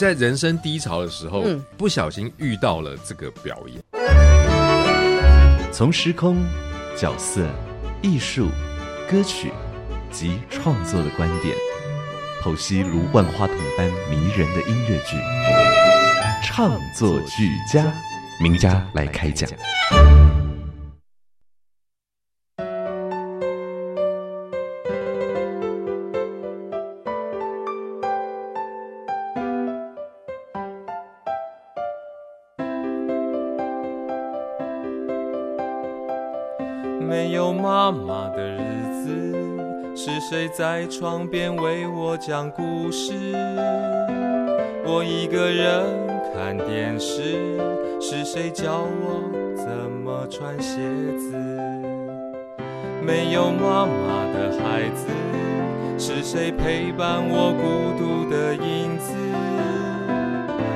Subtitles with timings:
[0.00, 1.44] 在人生低潮的时候，
[1.76, 3.84] 不小心遇到了这个表演。
[5.70, 6.38] 从时空、
[6.96, 7.46] 角色、
[8.00, 8.48] 艺术、
[9.10, 9.52] 歌曲
[10.10, 11.54] 及创作的观点，
[12.42, 15.18] 剖析如万花筒般迷人的音乐剧，
[16.42, 17.84] 唱作俱佳，
[18.42, 19.50] 名家来开讲。
[40.52, 43.14] 在窗边为我讲故事？
[44.84, 45.84] 我一个人
[46.34, 47.56] 看电视，
[48.00, 50.80] 是谁教我怎么穿鞋
[51.16, 51.36] 子？
[53.00, 55.06] 没有妈妈的孩子，
[55.96, 59.14] 是谁陪伴我孤独的影子？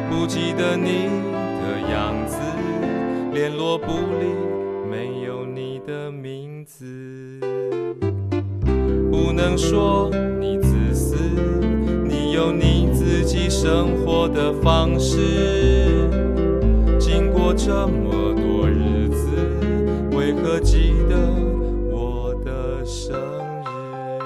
[0.09, 1.09] 不记得你
[1.61, 2.39] 的样子，
[3.33, 3.89] 联络簿
[4.21, 4.55] 里。
[5.87, 6.87] 的名字，
[9.25, 11.17] 不能说你自私，
[12.07, 16.11] 你有你自己生活的方式。
[17.01, 19.27] 经过这么多日子，
[20.15, 21.17] 为何记得
[21.91, 23.19] 我的生
[23.65, 24.21] 日？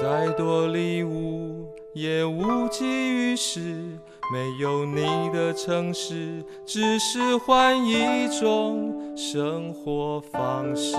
[0.00, 3.98] 再多礼物也无济于事。
[4.32, 10.96] 没有你的城市，只是换一种生活方式。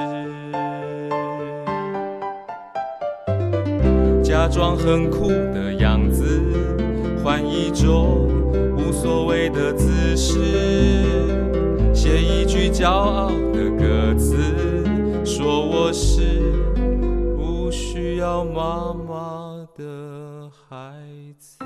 [4.22, 6.26] 假装很酷的样子，
[7.24, 8.28] 换一种
[8.76, 10.40] 无所谓的姿势。
[11.94, 14.36] 写一句骄傲的歌词，
[15.24, 16.42] 说我是
[17.38, 20.94] 不需要妈妈的孩
[21.38, 21.60] 子。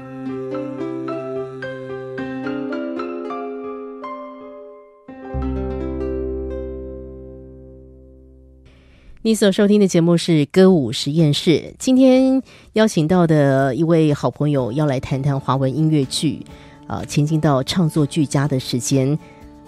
[9.26, 11.74] 你所收听的节目是歌舞实验室。
[11.80, 12.40] 今天
[12.74, 16.46] 邀请到的一位好朋友要来谈谈华文音乐剧，
[16.86, 19.18] 啊，前进到唱作俱佳的时间。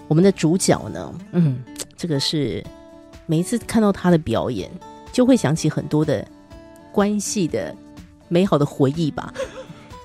[0.06, 1.58] 我们的主角呢，嗯，
[1.96, 2.64] 这个是
[3.26, 4.70] 每一次看到他的表演，
[5.10, 6.24] 就会想起很多的
[6.92, 7.74] 关系的
[8.28, 9.34] 美好的回忆吧。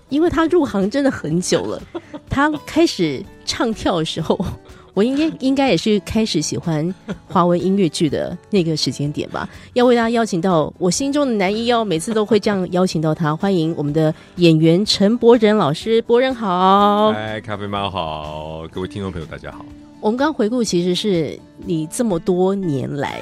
[0.09, 1.79] 因为他入行真的很久了，
[2.27, 4.43] 他开始唱跳的时候。
[4.93, 6.93] 我应该应该也是开始喜欢
[7.27, 9.49] 华文音乐剧的那个时间点吧。
[9.73, 13.35] 要为大家邀请到我心中的男一，要每次都会这样邀请到他。
[13.35, 17.11] 欢迎我们的演员陈柏仁老师，柏仁好。
[17.11, 19.65] 嗨，咖啡猫好，各位听众朋友大家好。
[19.99, 23.21] 我们刚刚回顾，其实是你这么多年来，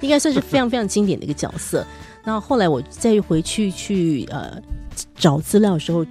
[0.00, 1.84] 应该算是非常非常经典的一个角色。
[2.24, 4.58] 那后来我再回去去呃
[5.14, 6.06] 找资料的时候。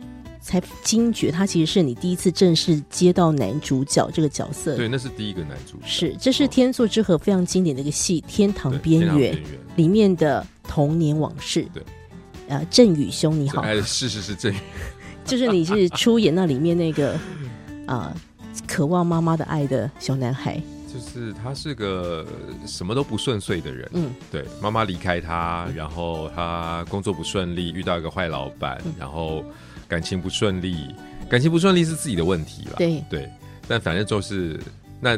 [0.46, 4.78] 才惊觉，他其实是你第一次正式接到男主角这个角色。
[4.78, 5.88] 对，那是第一个男主角。
[5.88, 9.36] 是，这是《天作之合》非常经典的一个戏，《天堂边缘》
[9.76, 11.66] 里面的童年往事。
[11.74, 11.82] 对，
[12.48, 13.64] 啊，郑宇兄你好。
[13.64, 14.58] 哎，是是是郑宇，
[15.26, 17.20] 就是你是出演那里面那个
[17.88, 18.16] 啊，
[18.68, 20.62] 渴望妈妈的爱的小男孩。
[20.94, 22.24] 就是他是个
[22.68, 23.90] 什么都不顺遂的人。
[23.94, 29.44] 嗯，对，妈妈离开他，然后他工作不顺利，遇到一个坏老板，然后。
[29.88, 30.94] 感情不顺利，
[31.30, 32.76] 感情不顺利是自己的问题了。
[32.78, 33.30] 对对，
[33.68, 34.60] 但反正就是
[35.00, 35.18] 那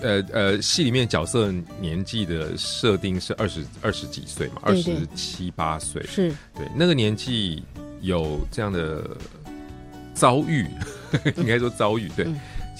[0.00, 6.02] 呃呃，戏里面角色年纪的设定是二十二十几岁嘛，二十七八岁。
[6.06, 7.62] 是对那个年纪
[8.00, 9.16] 有这样的
[10.12, 10.66] 遭遇，
[11.36, 12.26] 应该说遭遇对。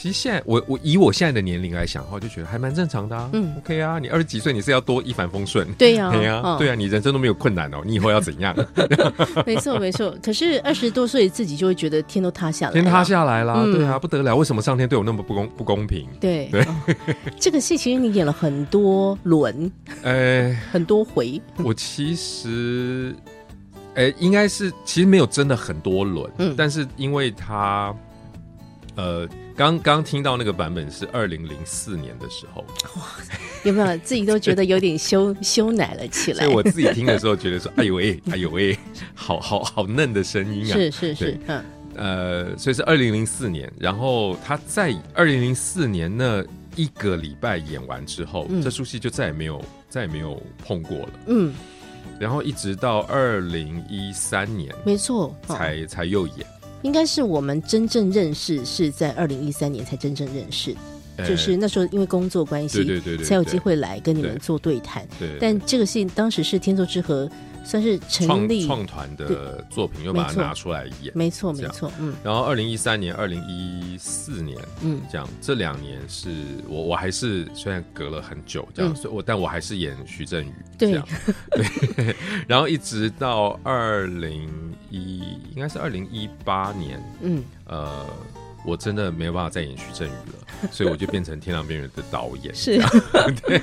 [0.00, 3.28] 其实现在我我以我现在的年龄来想的话，就觉得还蛮正常的啊。
[3.34, 5.70] 嗯，OK 啊，你二十几岁你是要多一帆风顺？
[5.74, 8.56] 对呀， 对呀，对啊，你人生都没有困难哦，你以后要怎样？
[9.44, 10.16] 没错没错。
[10.22, 16.08] 可是二十多岁自己就会觉得天都塌下来，天塌下来啦，对啊，不得了，为什么上天对我那么不公不公平？
[16.18, 16.66] 对对，
[17.38, 19.70] 这个戏其实你演了很多轮，
[20.02, 21.38] 呃，很多回。
[21.58, 23.14] 我其实，
[23.96, 27.94] 哎，应该是其实没有真的很多轮，嗯，但是因为他，
[28.96, 29.28] 呃。
[29.60, 32.64] 刚刚听到那个版本是二零零四年的时候，
[32.96, 33.02] 哇，
[33.62, 36.46] 有没有自己都觉得有点羞 羞奶了起来？
[36.46, 38.74] 所以我自己听的时候觉得说，哎呦喂， 哎呦喂，
[39.14, 40.72] 好好好嫩的声音啊！
[40.72, 41.62] 是是是，嗯。
[41.94, 46.42] 呃，所以是二零零四年，然后他在二零零四年那
[46.74, 51.08] 一个礼拜演完之后，这出戏就再也没有再也没有碰过了。
[51.26, 51.52] 嗯，
[52.18, 56.46] 然后一直到二零一三年，没错，才才又演。
[56.82, 60.74] 应该是我们真正认识是在二零一三年才真正认识，
[61.26, 65.06] 就是那时候因为工作关系，对对对，才有机会来跟你们做对谈。
[65.18, 67.30] 对，但这个戏当时是天作之合。
[67.64, 72.14] 算是成立创团的作品，又把它拿出来演，没错没错，嗯。
[72.24, 76.30] 然后二零一三年、二零一四年，嗯，这样这两年是
[76.68, 81.06] 我我还是虽然隔了很久，这样，所以我但我还是演徐振宇，这样，
[81.52, 82.16] 对。
[82.48, 84.48] 然后一直到二零
[84.90, 85.18] 一，
[85.54, 88.06] 应该是二零一八年，嗯，呃。
[88.66, 92.54] 我真的没有办法再演徐振宇了，所以我就变成《天堂边缘》的导演。
[92.54, 92.78] 是，
[93.46, 93.60] 对。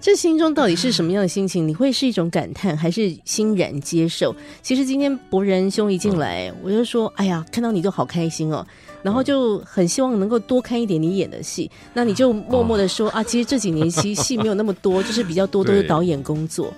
[0.00, 1.66] 这心中到底是什么样的心情？
[1.66, 4.34] 你会是一种感叹，还是欣然接受？
[4.62, 8.64] 其实今天博仁兄一进来，我就说：“哎呀，看到你就好开心哦。”
[9.02, 11.68] 然后就很希望能够多看一点你演的戏。
[11.92, 16.72] 那你就默默的说：“啊，其实这几年戏戏没有那么多，就是比较多都是导演工作。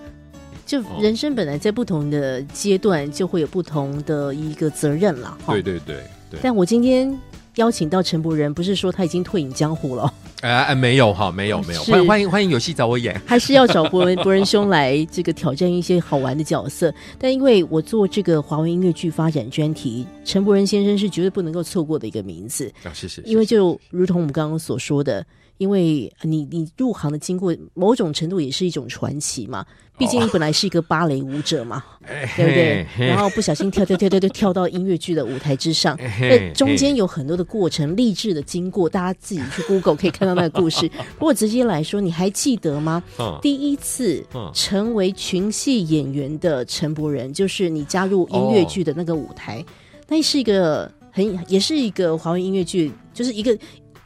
[0.64, 5.96] 就人生本来在不同的阶段就会有不同的一个责任了。”对对对
[6.30, 6.40] 对。
[6.42, 7.14] 但我今天。
[7.60, 10.12] 邀请到陈柏仁，不是说他已经退隐江湖了？
[10.40, 16.92] 哎哎，没有哈，没有没有，欢欢迎欢迎有戏找我演， 还是要找博仁博仁兄来这个挑战一些好玩的角色。
[17.18, 22.72] 但因为我做这个华文音乐剧发展专题，陈柏仁先生是绝对不能够错过的一个名字。
[22.82, 23.20] 啊，谢谢。
[23.26, 25.24] 因为就如同我们刚刚所说的。
[25.60, 29.62] 因为你你入行的经过，某种程度也是一种传奇嘛。
[29.98, 31.84] 毕竟你本来是一个芭蕾舞者嘛，
[32.34, 33.06] 对不对？
[33.06, 40.88] 然后不小心跳跳跳跳跳跳到音乐剧的舞台之上，那中间有很多的过程，励志的经过，大家自己去 Google 可以看到那个故事。
[41.20, 43.02] 不过直接来说，你还记得吗？
[43.42, 44.24] 第一次
[44.54, 49.62] 成为群戏演员的陈柏仁，就是你加入音乐剧的那个舞台，
[50.08, 53.54] 那是一个很也是一个华文音乐剧，就是一个。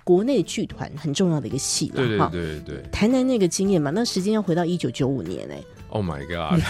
[0.04, 2.82] 国内剧团很重要的一个戏了，对对对对。
[2.92, 5.60] 谈谈那个经验嘛，那时间要回到一九九五年哎。
[5.88, 6.60] Oh my god！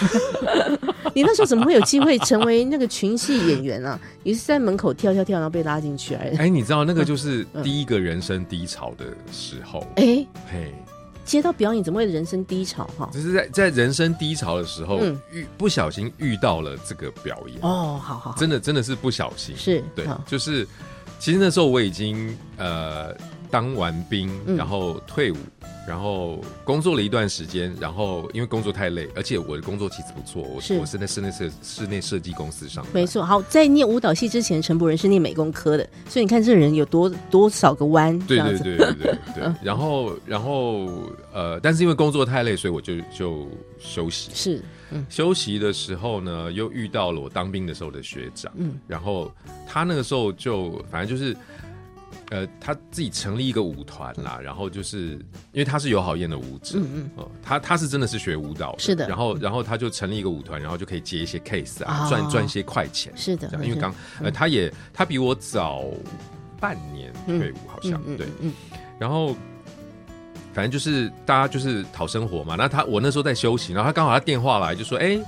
[1.15, 3.99] 你那时候怎么会有机会成为那个群戏演员啊？
[4.21, 6.33] 你是在门口跳跳跳，然后被拉进去哎？
[6.37, 10.71] 哎，你知道那个就是第一个人生低潮的时候哎嘿，
[11.25, 13.09] 接到表演怎么会人生低潮哈？
[13.11, 20.67] 就是在在人生低潮的时候遇不小心遇到了这个表演哦，好好，真的真的是不小心是对，就是。
[21.25, 23.11] 其实那时候我已经呃
[23.49, 25.35] 当完兵，然后退伍，
[25.87, 32.85] 然后工作了一段时间，然后因为工作太累，而且我的工作其实不错，我是我是在室内设室内设计公司上。
[32.93, 39.53] 没错，好，在念舞蹈系之前，陈柏仁是念美工科的，所以你看这人有多多少个弯，对对对对对对。
[39.63, 40.87] 然后然后
[41.33, 43.49] 呃，但是因为工作太累，所以我就就
[43.79, 44.29] 休息。
[44.35, 44.61] 是。
[45.09, 49.31] 休息的时候呢，又遇到了我当兵的时候的学长，嗯，然后
[49.67, 51.35] 他那个时候就反正就是，
[52.29, 55.11] 呃，他自己成立一个舞团啦，然后就是
[55.51, 65.83] 因为他是友好宴的舞者，嗯嗯，他他是真的是学舞蹈的，是的，然后然后他就成立一个舞团，然后就可以接一些 case 啊，赚赚一些快钱，是的，因为刚呃他也他比我早
[66.59, 68.53] 半年退伍，好像对，嗯，
[68.99, 69.35] 然后。
[70.55, 72.55] 反正就是大家就是讨生活嘛。
[72.57, 75.19] 那他我那时候在休息，然后他刚好他电话来就说：“哎，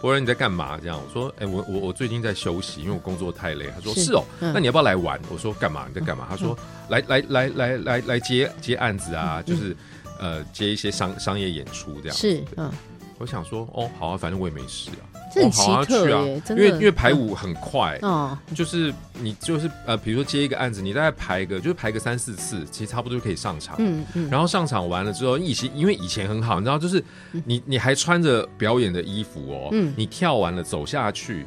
[0.00, 5.84] 博仁你在干嘛？”这样我说：“哎，我我我最近在休息，因为我工作太累。”他说：“是哦，那你要不要来玩？”我说：“干嘛？
[5.86, 9.76] 你在干嘛？”他说：“来来来来来来接接案子啊，就是
[10.18, 12.72] 呃接一些商商业演出这样。”是嗯，
[13.22, 15.06] 我想说哦好啊，反正我也没事啊。
[15.34, 27.02] 很奇特耶，因为因为排舞很快，哦，就是你就是呃，比如说接一个案子，你大概排个就是排个三四次，其实差不多就可以上场，嗯嗯，然后上场完了之后，以前因为以前很好，你知道，就是
[27.46, 31.46] 你你还穿着表演的衣服哦，嗯，你跳完了走下去，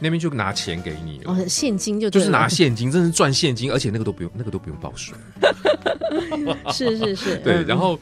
[0.00, 5.16] 那边就拿钱给你，哦，现金就就是拿现金，真是赚现金，而且那个都不用那个都不用报税，
[6.72, 7.96] 是 是是， 对，然后。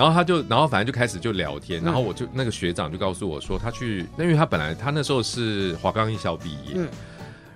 [0.00, 6.88] 然后他就，然后反正就开始就聊天，然后我就那个学长就告诉我说，他去，因为他本来他那时候是华冈艺校毕业，嗯，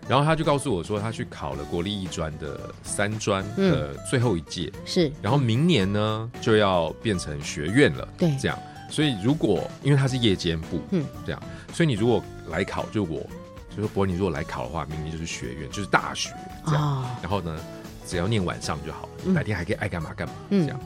[0.06, 8.58] 然后他就告诉我说，他去考了国立艺专的三专的最后一届，是，然后明年呢就要变成学院了，对，这样，
[8.90, 13.26] 所以如果因为他是夜间部，嗯，这样，所以你如果来考，就我
[13.74, 16.28] 就说，博你如果来考的话，明年就是学院，就是大学，
[16.66, 17.58] 这样，然后呢，
[18.06, 20.78] 只要念晚上就好，白天还可以爱干嘛干嘛，这样。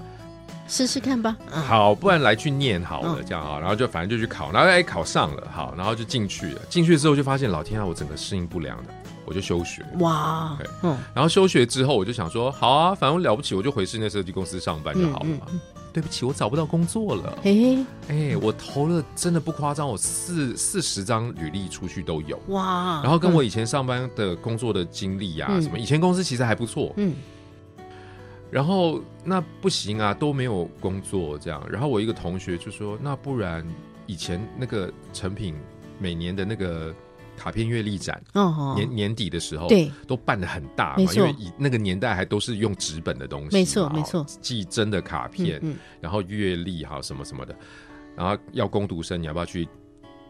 [0.68, 1.37] 试试看吧。
[1.50, 6.60] 好，不然来去念好了，这样啊，然后就反正就去考，然后哎考上了，好，然后就进去了。
[6.68, 8.90] 进去之后就发现，老天啊，我整个适应不良的，
[9.25, 9.84] 我就休学。
[9.98, 15.46] 哇，嗯，然后休学之后，我就想说，好啊，反正了不起，我就回室内设计公司上班就好了嘛。
[15.90, 17.38] 对不起，我找不到工作了。
[17.44, 22.38] 哎哎，我投了真的不夸张，我四四十张履历出去都有。
[22.48, 27.14] 哇，然后跟我以前上班的工作的经历呀，嗯什么以前公司其实还不错，嗯
[28.50, 31.64] 然后那不行啊，都没有工作这样。
[31.70, 33.66] 然后我一个同学就说，那不然
[34.06, 35.54] 以前那个成品
[35.98, 36.94] 每年的那个
[37.36, 38.74] 卡片阅历展，哦哦。
[38.74, 44.24] 年年底的时候，对，都办的很大嘛，因为以那个年代还都是用纸本的东西，没错哦没错。
[44.40, 47.54] 寄真的卡片，嗯然后阅历哈什么什么的，
[48.16, 49.68] 然后要攻读生，你要不要去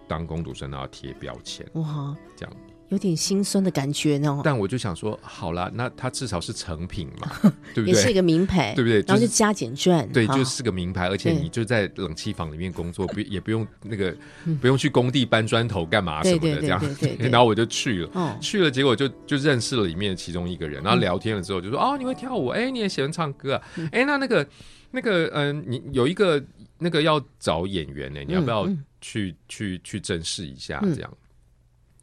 [0.09, 1.65] 当攻读生，然后贴标签？
[1.75, 2.57] 嗯哇，这样？
[2.91, 7.31] 有点心酸的感觉呢，但我就想说，好啦，那它至少是成品嘛，
[7.75, 7.87] 对不对？
[7.89, 14.17] 也是一个名牌，对不对然后就加减赚，对，就是个名牌，而且你就在冷气房里面工作，不也不用那个
[14.61, 16.83] 不用去工地搬砖头干嘛什么的，这样
[17.31, 18.11] 然后我就去了。
[18.15, 22.49] 哦，去了，结果就就认识了里面其中一个人，嗯然后聊天了之后就说：“哦，你会跳舞？
[22.49, 23.63] 哎，你也喜欢唱歌啊？
[23.93, 24.47] 哎，那那个
[24.93, 26.43] 那个，嗯、你有一个
[26.79, 30.81] 那个要找演员呢，你要不要嗯去、去去正视一下？
[30.83, 31.13] 嗯这样。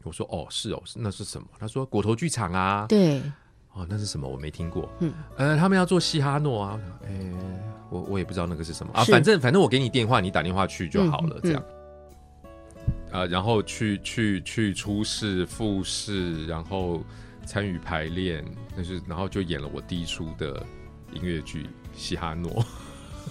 [0.06, 1.46] 我说：哦，是哦，那是什么？
[1.58, 2.86] 他说：果头剧场啊。
[2.88, 3.20] 对，
[3.72, 4.28] 哦，那是什么？
[4.28, 4.88] 我没听过。
[5.00, 6.80] 嗯呃，他们要做嘻哈诺啊。
[7.04, 7.20] 哎，
[7.90, 9.04] 我我也不知道那个是什么啊。
[9.04, 11.62] 反正反正我给你电话，你打电话去就好了，嗯这样。
[13.12, 17.02] 啊，然后去去去初试、复试，然后
[17.44, 18.44] 参与排练，
[18.76, 20.64] 那是然后就演了我第一出的
[21.12, 21.62] 音乐剧
[21.94, 22.50] 《嘻哈诺》。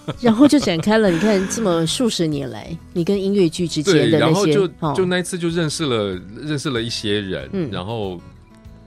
[0.20, 4.94] 然后就展开了，你看这么数十年来，你跟音乐剧之间，的那些，然后就哦。
[4.96, 7.70] 就那一次就认识了认识了一些人，嗯。
[7.70, 8.20] 然后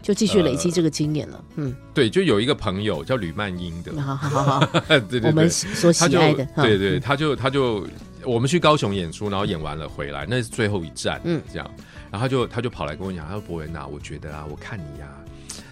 [0.02, 7.02] 就继续累积这个经验了，嗯，对，就有一个朋友叫吕曼英的，好好好好， 对对对，我们所喜爱的，对对，嗯。
[7.02, 7.86] 他就他就
[8.24, 11.38] 我们去高雄演出，然后演完了回来，那是最后一站，嗯。
[11.38, 11.70] 嗯，这样，
[12.10, 15.08] 然后他就他就跑来跟我讲，他说博文啊，我觉得啊，我看你呀、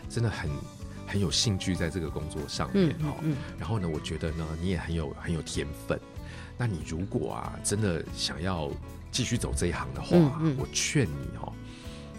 [0.10, 0.50] 真的很
[1.08, 6.00] 很有兴趣在这个工作上面哈，嗯嗯然后呢，我觉得呢，你也很有很有天分，
[6.58, 8.70] 那你如果啊，真的想要
[9.12, 10.18] 继续走这一行的话，
[10.60, 11.52] 我劝你哦。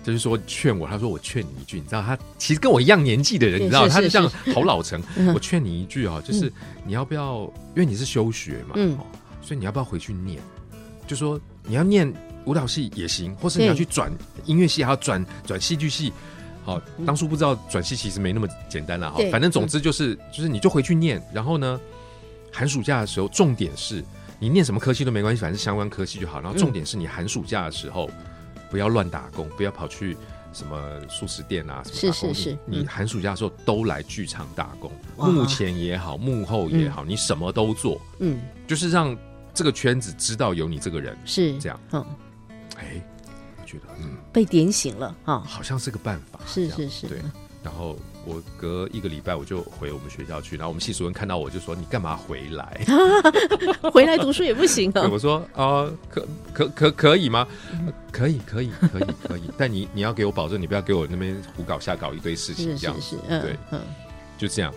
[0.02, 5.34] 就是说劝我，他说我劝你一句，你知道他其实跟我一样年纪的人，你知道他就是这样好老成嗯。
[5.34, 6.50] 我劝你一句啊，就是
[6.86, 7.42] 你要不要，
[7.74, 9.04] 因为你是休学嘛，嗯哦，
[9.42, 10.40] 所以你要不要回去念？
[11.06, 12.10] 就说你要念
[12.46, 14.10] 舞蹈系也行，或是你要去转
[14.46, 16.10] 音乐系，还要转转戏剧系。
[16.68, 19.10] 好，嗯当初不知道转系其实没那么简单了。
[19.10, 21.80] 哈，反正总之就是就是你就回去念，然后呢，
[22.52, 24.04] 寒暑假的时候，重点是
[24.38, 26.40] 你念什么科系都没关系，反正相关科系就好。
[26.40, 28.10] 然后重点是你寒暑假的时候
[28.70, 30.16] 不要乱打工，不要跑去
[30.52, 32.34] 什么素食店啊什么打工。
[32.34, 39.16] 是是是你寒暑假的时候都来剧场打工，幕前也好，幕后也好，你什么都做，嗯，就是让
[39.54, 41.16] 这个圈子知道有你这个人。
[41.24, 42.04] 是这样，嗯，
[42.76, 43.17] 哎，我
[43.68, 46.40] 觉得嗯，被点醒了啊，好像是个办法。
[46.46, 47.18] 是是是对。
[47.60, 52.80] 然后我隔一个礼拜我就回我们学校去，然后我们系主任看到我就说：“你干嘛回来？”
[53.92, 57.46] 回来读书也不行 对，啊，我说啊、可可可可以吗？
[57.86, 59.42] 呃可以，可以，可以，可以。
[59.58, 63.80] 但你你要给我保证，你不要给我那边胡搞瞎搞一堆事情，这样是是，嗯对，嗯，
[64.38, 64.72] 就这样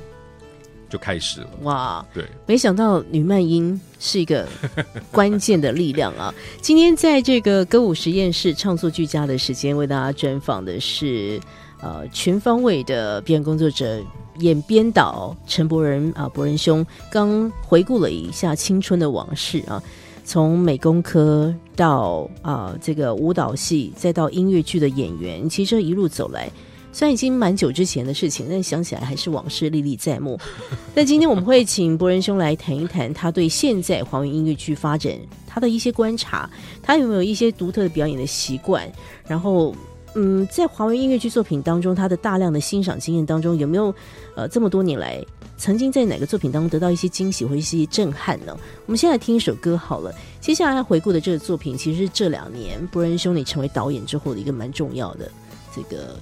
[0.92, 1.48] 就开始了。
[1.62, 4.46] 哇，对，没想到女曼英是一个
[5.10, 6.34] 关键的力量啊！
[6.62, 11.40] 今天在这个歌舞实验室唱作俱佳的时间，为大家专访的是
[11.82, 14.00] 呃全方位的表演工作者。
[14.38, 19.84] 演编导陈柏仁啊，柏仁兄刚回顾了一下青春的往事啊，
[20.24, 26.50] 从美工科到啊这个舞蹈系，再到音乐剧的演员，其实这一路走来，
[26.92, 30.40] 虽然已经蛮久之前的事情，但想起来还是往事历历在目。
[30.94, 35.14] 但今天我们会请博仁兄来谈一谈他对现在华语音乐剧发展
[35.48, 36.50] 他的一些观察，
[36.82, 38.92] 他有没有一些独特的表演的习惯，
[39.28, 39.76] 然后。
[40.14, 43.96] 嗯，在华语音乐剧作品当中，他的大量的欣赏经验当中，有没有
[44.36, 45.24] 呃这么多年来，
[45.56, 48.54] 曾经在哪个作品当中得到一些惊喜或一些震撼呢？
[48.86, 50.14] 我们先来听一首歌好了。
[50.42, 55.32] 接下来回顾的这个作品，其实是这两年博仁兄你成为导演之后的一个蛮重要的
[55.74, 56.20] 这个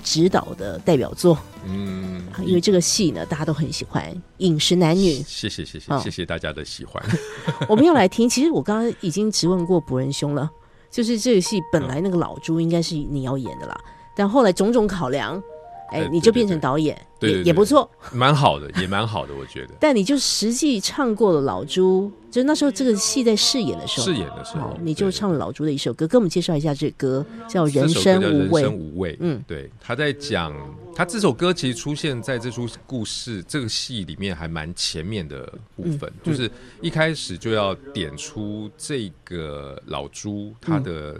[0.00, 1.38] 指导的代表作。
[1.64, 5.12] 嗯，啊因为这个戏呢，大家都很喜欢，饮食男女。
[5.26, 7.02] 谢谢谢谢哦谢谢大家的喜欢。
[7.68, 10.50] 我们要来听，其实我刚刚已经质问过博仁兄了，
[10.90, 13.78] 就是这个戏本来那个老朱应该是你要演的啦，
[14.16, 15.42] 但后来种种考量，
[15.90, 17.88] 哎，你就变成导演，也对对对也不错。
[18.12, 19.74] 蛮好的，也蛮好的，我觉得。
[19.80, 28.72] 但你就实际唱过了老朱，就那时候这个戏在试演的时候，饰演的时候哦，你就唱了老朱的一首歌，跟我们介绍一下这歌，叫《人生无味叫人生》。
[28.76, 29.16] 无味。
[29.20, 30.54] 嗯对，他在讲
[30.94, 41.18] 他这首歌其实出现在这出故事这个戏里面还蛮前面的部分，嗯就是一开始就要点出这个老朱他的、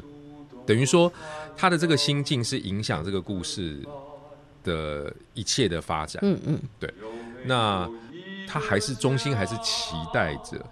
[0.67, 1.13] 等于说
[1.57, 3.79] 他的这个心境是影响这个故事
[4.63, 6.21] 的一切的发展。
[6.23, 6.93] 嗯嗯，对。
[7.45, 7.89] 那
[8.47, 10.65] 他还是中心还是期待着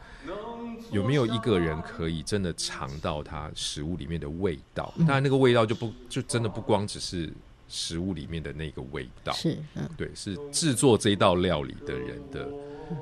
[0.91, 4.93] 有没有一个人可以真的尝到他食物里面的味道。
[4.99, 7.31] 当然，那个味道就不就真的不光只是
[7.69, 12.49] 食物里面的那个味道，是嗯，对，是制作这一道料理的人的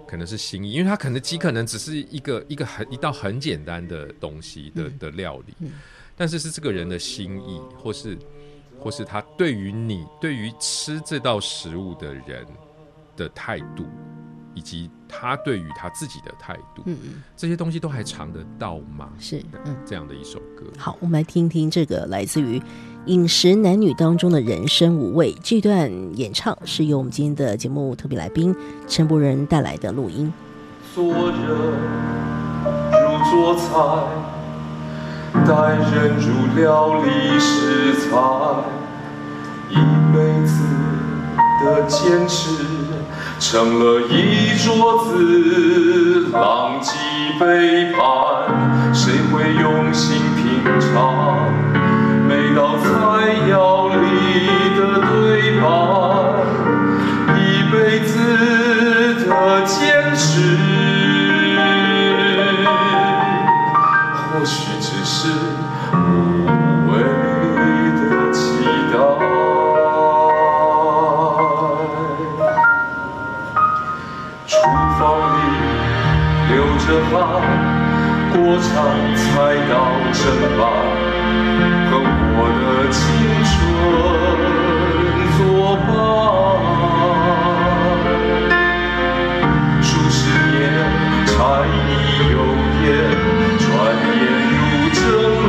[0.06, 5.68] 可能是心意，因为他可能极可能只是一个一个很一道很简单的东西的的料理，
[6.16, 8.18] 但是是这个人的心意，或是
[8.78, 12.46] 或是他对于你对于吃这道食物的人
[13.16, 13.84] 的态度，
[14.54, 19.10] 以及他对于他自己的态度，嗯嗯，这些东西都还尝得到吗？
[19.18, 19.76] 是嗯。
[19.84, 20.64] 这样的一首歌。
[20.78, 22.58] 好，我们来听听这个来自于
[23.06, 28.54] 《饮食男女》当中的人生五味这段演唱，是由我们今天的节目特别来宾
[28.88, 30.32] 陈柏仁带来的录音。
[30.94, 31.46] 做人
[32.90, 33.70] 如做菜，
[35.44, 35.52] 待
[35.92, 38.16] 人如料理食材，
[39.68, 39.74] 一
[40.14, 40.16] 辈
[40.46, 40.52] 子
[41.62, 42.64] 的坚持
[43.38, 46.96] 成了一桌子狼藉
[47.38, 51.52] 背叛，谁会用心品尝
[52.26, 52.86] 每道菜
[53.50, 53.94] 肴里
[54.76, 55.66] 的对白？
[76.96, 77.20] 流着汗，
[78.32, 78.64] 过场
[79.14, 79.20] 菜
[79.68, 79.72] 刀
[80.14, 80.18] 砧
[80.56, 80.60] 板。
[81.90, 82.96] 和我的青
[83.44, 83.54] 春
[85.36, 85.38] 作
[85.84, 85.88] 伴。
[89.82, 90.18] 数十
[90.56, 90.56] 年
[91.26, 91.32] 柴
[91.86, 91.88] 米
[92.32, 92.34] 油
[92.82, 92.84] 盐，
[93.60, 93.64] 转
[94.16, 94.18] 眼
[94.56, 94.56] 如
[94.94, 94.98] 蒸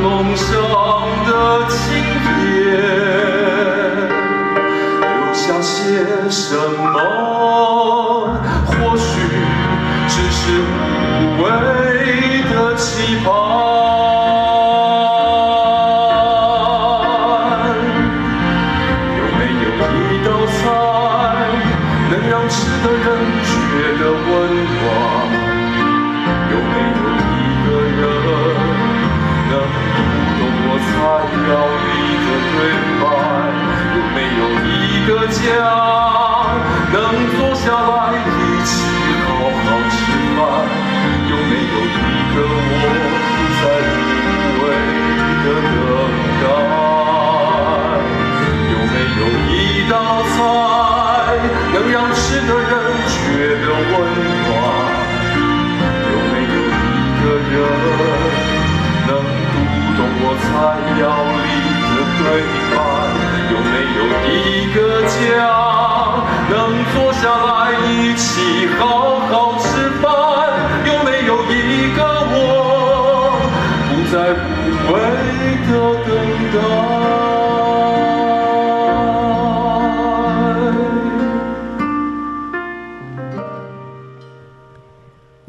[0.02, 0.46] 笼上
[1.26, 1.28] 的
[1.70, 1.76] 青
[2.24, 2.76] 天，
[5.00, 5.72] 留下些
[6.28, 6.44] 什
[6.92, 7.27] 么？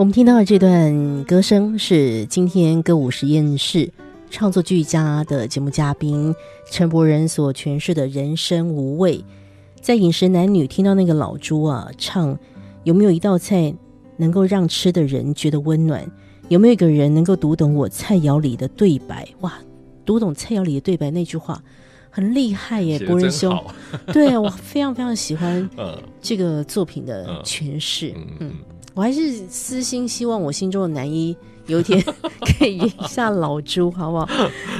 [0.09, 3.87] 们听到的这段歌声是今天歌舞实验室
[4.31, 6.33] 创作俱佳的节目嘉宾
[6.71, 9.23] 陈柏仁所诠释的人生无味。
[9.79, 12.35] 在饮食男女听到那个老朱啊唱，
[12.85, 13.71] 有没有一道菜
[14.17, 16.11] 能够让吃的人觉得温暖？
[16.47, 19.27] 有没有一个人能够读懂我菜肴里的对白？
[19.41, 19.59] 哇，
[20.03, 21.61] 读懂菜肴里的对白那句话
[22.09, 23.63] 很厉害耶，写柏仁兄。
[24.07, 28.11] 对啊，我非常非常喜欢 嗯这个作品的嗯诠释。
[28.15, 28.51] 嗯嗯，
[28.99, 31.33] 我还是私心希望我心中的男一
[31.67, 32.03] 有一天
[32.59, 34.27] 可以演一下老朱，好不好？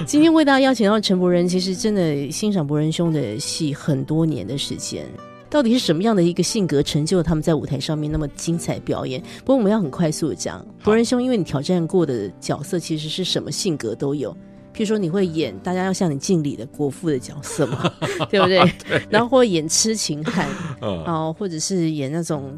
[0.05, 5.08] 今天为大家邀请到陈柏仁，其实真的欣赏柏仁兄的戏很多年的时间。
[5.49, 9.21] 到底是什么样的一个性格成就了他们在舞台上面那么精彩表演？
[9.39, 14.36] 不过我们要很快速的讲，柏仁兄，因为你挑战过的角色其实是什么性格都有。
[14.71, 17.91] 譬如说，你会演大家要向你敬礼的国父的角色嘛，
[18.29, 18.62] 对不对？
[19.10, 20.47] 然后或演痴情汉，
[20.82, 22.58] 嗯哦，或者是演那种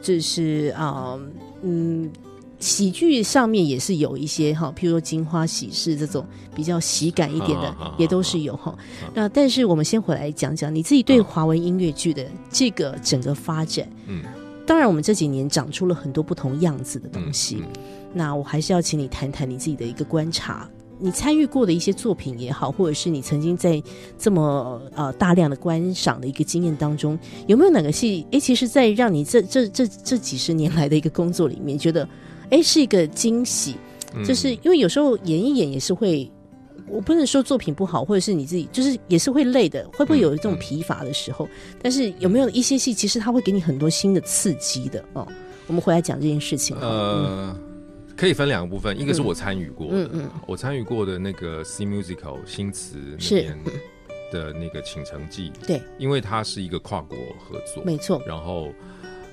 [0.00, 1.18] 就是啊、
[1.62, 2.10] 嗯，
[2.58, 8.76] 喜剧上面也是有一些哈，譬如说《金花喜事》这种比较喜感一点的，也都是有哈。
[9.14, 13.88] 那但是我们先回来讲讲你自己对华文音乐剧的这个整个发展。
[14.06, 14.22] 嗯，
[14.66, 17.58] 当然，我们这几年长出了很多不同样子的东西。
[17.60, 17.68] 嗯
[18.12, 20.68] 那我还是要请你谈谈你自己的一个观察。
[21.00, 23.82] 你参与过的一些作品也好，或者是你曾经在
[24.18, 28.26] 这么呃大量的观赏的一个经验当中，有没有哪个戏？
[28.30, 32.08] 诶，其实，在让你这这这这几十年来的一个工作里面，觉得
[32.50, 33.76] 诶是一个惊喜，
[34.14, 36.30] 嗯就是因为有时候演一演也是会，
[36.86, 41.48] 我不能说作品不好，或者是你自己就是也是会累的，会不会有这种疲乏的时候？
[41.80, 45.26] 但是有没有一些戏，其实它会给你很多新的刺激的哦？
[45.66, 46.76] 我们回来讲这件事情。
[46.78, 47.56] 呃，
[48.20, 53.58] 可以分两个部分，一个是我参与过的，嗯嗯，我参与过的那个 C Musical 新词那边
[54.30, 58.74] 的那个倾城记，对，因为它是一个跨国合作，没错，然后。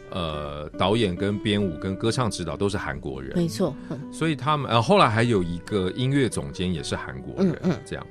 [0.10, 3.76] 呃，导演跟编舞跟歌唱指导都是韩国人，没错。
[4.10, 8.08] 所以他们呃后来还有一个音乐总监也是韩国人，这样。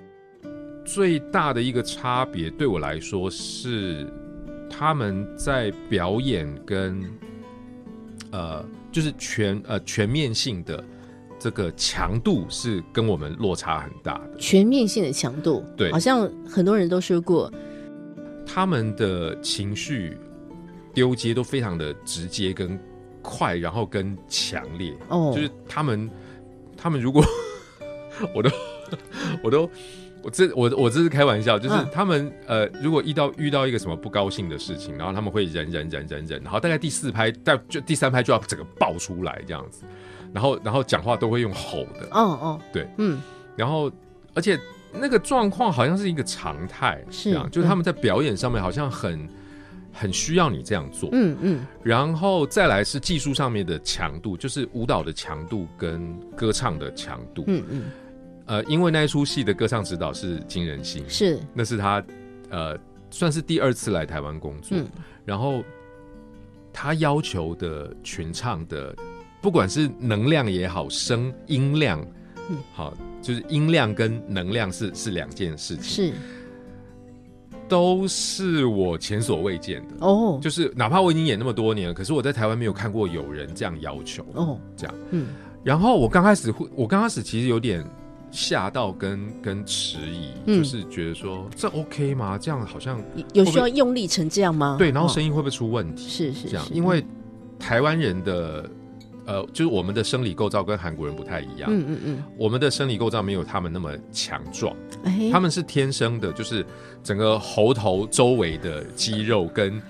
[0.84, 4.06] 最大的一个差别对我来说是
[4.68, 7.02] 他们在表演跟
[8.30, 8.62] 呃
[8.96, 10.82] 就是全呃全面性的
[11.38, 14.38] 这个强度是跟我们落差很大的。
[14.38, 17.52] 全面性的强度，对，好像很多人都说过，
[18.46, 20.16] 他们的情绪。
[20.94, 22.80] 丢接都非常的直接跟
[23.20, 26.10] 快，然后跟强烈，哦，就是他们，
[26.74, 27.22] 他们如果
[28.34, 28.50] 我都
[29.44, 29.70] 我都
[30.26, 39.84] 我这我我这是开玩笑，就是他们呃，如果遇到遇到一个什么不高兴的事情，然后他们会忍忍忍忍忍，然后大概第四拍，但就第三拍就要整个爆出来这样子，
[40.32, 43.22] 然后然后讲话都会用吼的，嗯嗯，对，嗯，
[43.54, 43.88] 然后
[44.34, 44.58] 而且
[44.92, 49.28] 那个状况好像是一个常态，是这样，就是他们在表演上面好像很。
[49.98, 57.82] 很需要你这样做，嗯嗯，然后再来是技术上面的强度，就是舞蹈的强度跟歌唱的强度，嗯嗯，
[58.46, 62.02] 呃，因为那一出戏的歌唱指导是金仁星，是，那是他，
[62.48, 62.78] 呃，
[63.10, 64.78] 算是第二次来台湾工作，
[65.24, 65.62] 然后
[66.72, 68.94] 他要求的群唱的，
[69.42, 72.00] 不管是能量也好，声音量，
[72.48, 76.12] 嗯，好，就是音量跟能量是是两件事情，是。
[77.68, 85.30] 都是我前所未见的哦，就是哪怕我已经演那么多年了，可是我在台湾没有看过有人这样要求哦，这样，嗯，
[85.64, 87.84] 然后我刚开始会，我刚开始其实有点
[88.36, 92.36] 吓到跟跟迟疑，就是觉得说这 OK 吗？
[92.36, 94.76] 这样好像有需要用力成这样吗？
[94.78, 96.08] 对，然后声音会不会出问题？
[96.08, 97.02] 是是这样，因为
[97.58, 98.68] 台湾人的。
[99.28, 101.68] 呃，就是我们的生理构造跟韩国人不太一样。
[101.68, 104.72] 嗯嗯嗯，我们的生理构造没有他们那么强壮。
[105.02, 106.64] 哎，他们是天生的，就是
[107.02, 109.82] 整个喉头周围的肌肉跟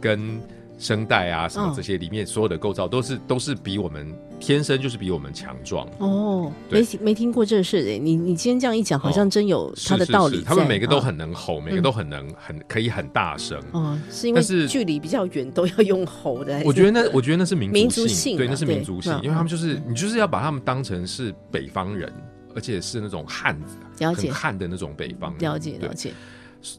[0.00, 0.40] 跟。
[0.78, 6.52] 声带啊，什么这些里面所有的构造都是都是比我们天生就是比我们强壮哦。
[6.68, 10.42] 没没听过这事诶，你你今天这样一讲，好像真有他的道理。
[10.42, 13.62] 他们每个都很能吼，每个都很能很可以很大声。
[13.70, 16.60] 哦，是因为是距离比较远都要用吼的。
[16.64, 22.12] 我觉得那我觉得那是民族性，对，那是民族性，因为他们就是你就是要把他们当成是北方人，
[22.54, 26.12] 而且是那种汉子，了解汉的那种北方人，了解了解。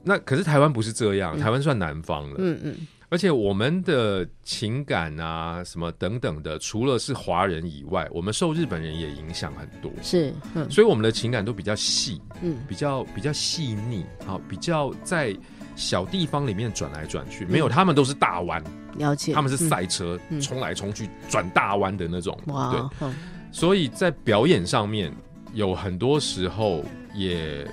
[0.04, 2.36] 那可是台湾不是这样，台湾算南方了。
[2.38, 2.76] 嗯嗯。
[3.14, 9.92] 而且我们的情感啊，什么等等的，除了是华人以外，我们受日本人也影响很多。
[10.02, 10.34] 是，
[10.68, 15.32] 所以我们的情感都比较细，嗯，比较比较细腻，好，比较在
[15.76, 18.64] 小地方里面转来转去，没有他们都是大弯，
[18.98, 22.36] 了解，他们是赛车冲来冲去转大弯的那种。
[22.48, 23.08] 哇，对，
[23.52, 25.14] 所以在表演上面
[25.54, 27.64] 有很多时候也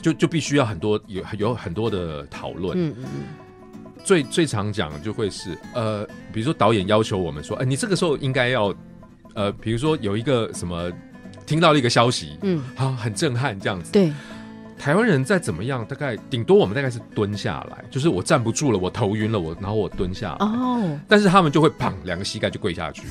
[0.00, 2.74] 就就必须要很多有有很多的讨论。
[2.78, 3.22] 嗯嗯嗯。
[4.04, 8.74] 最最常讲的就会是，呃，比如说导演要求我们说，哎，你这个时候应该要，
[9.34, 10.90] 呃，比如说有一个什么，
[11.46, 13.92] 听到了一个消息，嗯，好，很震撼这样子。
[13.92, 14.12] 对，
[14.78, 20.36] 台湾人再怎么样，大概顶多我们大概是蹲下来，就是我站不住了，我头晕了，我然后我蹲下。
[20.40, 20.98] 哦。
[21.08, 23.02] 但是他们就会砰，两个膝盖就跪下去，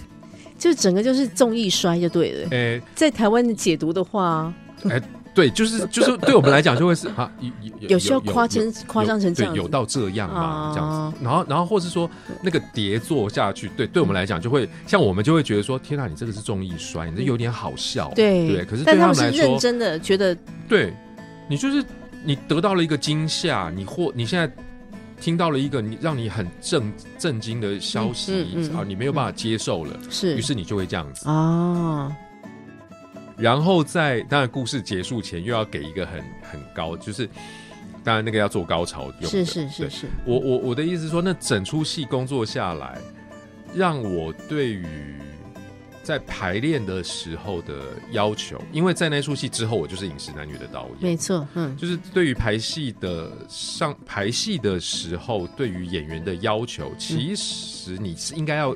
[0.57, 2.47] 就整个就是重一摔就对了。
[2.51, 4.53] 哎，在台湾的解读的话，
[4.89, 5.01] 哎。
[5.39, 7.49] 对，就是就是对我们来讲就会是啊，有
[7.79, 10.73] 有有需要夸张夸张成这样，有到这样嘛？
[10.75, 12.09] 这样子，然后然后或是说
[12.43, 18.65] 那个叠坐下去，对，对我们来讲就会像我们就会觉得说，天哪，你这个是重易摔，你这有点好笑，对对。
[18.65, 20.35] 可是但他们是认真的，觉得
[20.67, 20.93] 对，
[21.47, 21.81] 你就是
[22.25, 24.51] 你得到了一个惊吓，你或你现在
[25.21, 32.11] 听到了一个你让你很震震惊的消息啊，你没有办法接受了，是，于是你就会这样子啊。
[33.39, 37.27] 然后在当然故事结束前又要给一个很很高，就是
[38.03, 39.27] 当然那个要做高潮用的。
[39.27, 40.07] 是是是是。
[40.25, 42.99] 我我我的意思是说，那整出戏工作下来，
[43.73, 44.85] 让我对于
[46.03, 47.75] 在排练的时候的
[48.11, 50.95] 要求，因为在那出戏之后，我就是《饮食男女》的导演。
[50.99, 58.75] 没错，嗯，就是对于排戏的上排戏的时候，对于演员的要求，其实你是应该要，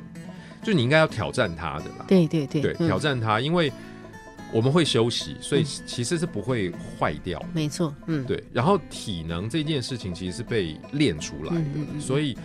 [0.63, 2.05] 就你应该要挑战他的啦。
[2.07, 3.69] 对对对，对挑战他，因为。
[4.53, 7.43] 我们会休息，所以其实是不会坏掉。
[7.53, 8.41] 没错，嗯，对。
[8.53, 12.37] 然后体能这件事情其实是被练出来的，所以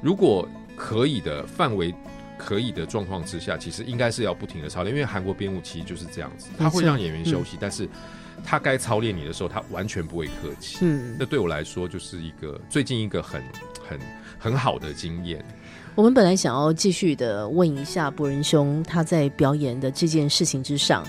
[0.00, 1.92] 如果可以的范围
[2.38, 4.94] 可以的状况之下，其实应该是要不停的操练。
[4.94, 7.88] 因为韩国编舞其实就是这样子，他会让演员休息，但是
[8.44, 10.78] 他该操练你的时候，他完全不会客气。
[10.82, 13.42] 嗯，那对我来说就是一个最近一个很
[13.88, 13.98] 很
[14.38, 15.44] 很好的经验。
[15.94, 21.02] 我们本来想要继续的问一下博仁兄，他在表演的这件事情之上，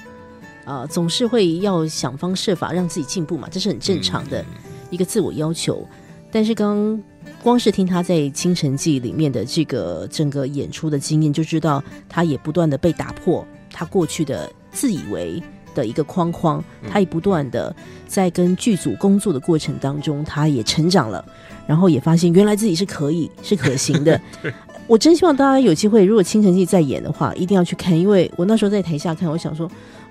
[0.68, 4.44] 啊，总是会要想方设法让自己进步嘛，这是很正常的
[4.90, 5.88] 一个自我要求。
[6.30, 7.02] 但是刚
[7.42, 15.42] 光是听他在《倾城记》里面的这个整个演出的经验，就知道他也不断的被打破他过去的自以为
[15.74, 17.74] 的一个框框，他也不断的
[18.06, 21.24] 在跟剧组工作的过程当中，他也成长了，
[21.66, 24.20] 然后也发现原来自己是可以是可行的。
[24.86, 29.70] 我真希望大家有机会，如果《倾城记》再演的话，一定要去看，因为我那时候在台下看，我想说，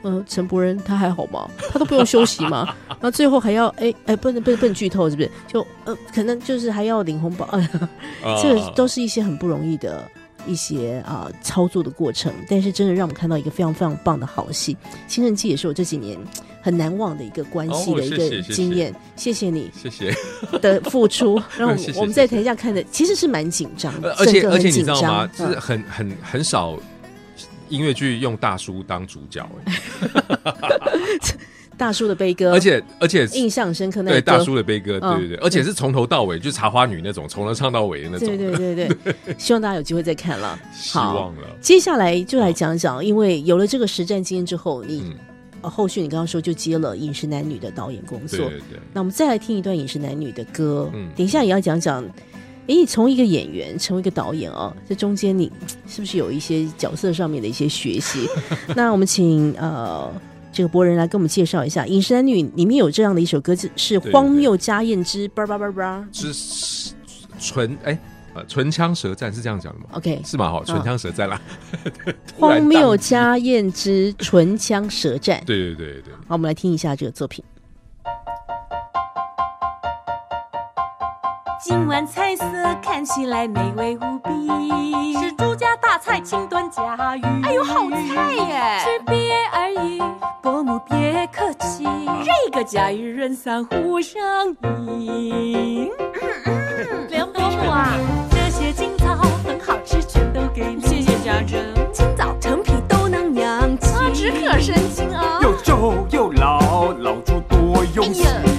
[0.09, 1.51] 嗯，陈柏仁他还好吗？
[1.73, 2.73] 他都不用休息吗？
[2.89, 5.31] 然后最后还要，哎哎，不能不能不能剧透，是不是？
[5.49, 7.49] 就呃，可能就是还要领红包，
[8.41, 10.09] 这个都是一些很不容易的
[10.47, 12.33] 一些啊操作的过程。
[12.49, 14.75] 但是真的让我们看到一个非常非常棒的好戏，
[15.09, 16.17] 《倾城记》也是我这几年。
[16.63, 20.13] 很难忘的一个关系的一个经验，谢谢你，谢谢
[20.61, 21.41] 的付出。
[21.57, 25.29] 让我我们在台下看的其实是蛮紧张，而且而且你知道吗？
[25.29, 26.77] 就是很很很少
[27.69, 29.49] 音乐剧用大叔当主角，
[31.77, 34.03] 大叔的悲歌，而且而且印象深刻。
[34.03, 38.29] 那对大叔的悲歌，对对对，而且是从头到尾，就茶花女那种，从头唱到尾的那种。
[38.29, 40.59] 对对对对， 希望大家有机会再看了。
[40.73, 41.43] 希望了。
[41.61, 45.15] 接下来就来讲讲，因为有了这个实战经验之后，你。
[45.63, 48.79] 后续你刚刚说就接了《饮食男女》的导演工作，对对对。
[48.93, 52.05] 那我们再来听一段《饮食男女》的歌，嗯，等一下也要讲讲，
[52.69, 55.51] 哎，从一个演员成为一个导演哦，这中间你
[55.89, 58.29] 是不是有一些角色上面的一些学习？
[58.75, 60.13] 那我们请呃
[60.53, 66.93] 这个博人来跟我们介绍一下《饮食男女》里面有这样的一首歌，是《荒谬家宴之叭叭叭叭》，是
[67.41, 67.99] 纯哎。
[68.47, 70.51] 唇枪舌战是这样讲的吗？OK，是吗？
[70.51, 71.41] 好，唇枪舌战啦。
[72.39, 75.43] 荒谬家宴之唇枪舌战。
[75.47, 76.13] 对对对对。
[76.29, 77.43] 好，我们来听一下这个作品。
[81.59, 82.45] 今晚菜色
[82.83, 87.23] 看起来美味无比，是朱家大菜，清炖甲鱼。
[87.45, 88.79] 哎呦，好菜耶！
[88.85, 90.03] 吃别而已，
[90.43, 91.85] 伯母别客气，
[92.25, 94.21] 这个甲鱼人三互相
[94.99, 95.91] 依。
[97.09, 97.95] 梁伯母啊。
[98.31, 100.83] 这些今早很好吃，全都给你。
[100.83, 101.75] 谢谢家珍。
[101.91, 105.41] 今早成品都能养气，止渴生津啊。
[105.43, 108.25] 又皱又老，老猪多用心。
[108.25, 108.56] 越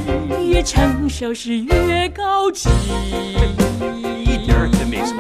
[0.68, 2.68] 成熟是越高级。
[4.22, 5.16] 一点儿也没错。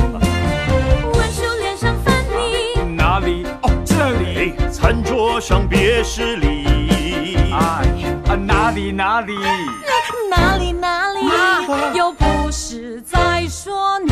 [1.14, 3.46] 文书脸上翻你哪里？
[3.62, 4.56] 哦，这里。
[4.70, 7.38] 餐桌上别失礼。
[7.54, 7.88] 哎，
[8.36, 9.34] 哪里哪里？
[10.30, 11.22] 哪里哪里？
[11.98, 14.12] 又不是在说你。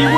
[0.00, 0.08] 真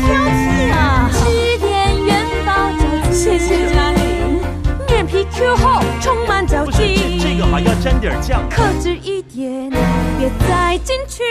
[0.00, 1.08] 挑剔啊！
[1.12, 4.40] 吃点元宝就谢谢嘉玲，
[4.88, 7.18] 面皮 Q 厚，充满嚼劲。
[7.20, 8.42] 这个还要沾点酱。
[8.50, 9.70] 克制一点，
[10.18, 11.22] 别再进去。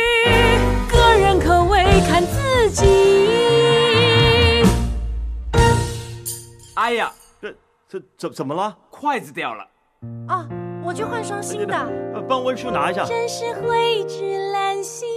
[0.89, 2.85] 个人口味看自己。
[6.75, 7.53] 哎呀，这
[7.89, 8.73] 这怎怎么了？
[8.89, 9.67] 筷子掉了。
[10.27, 10.47] 啊，
[10.83, 11.75] 我去换双新的。
[12.13, 13.03] 呃，帮温叔拿一下。
[13.05, 15.07] 真是蕙质兰心，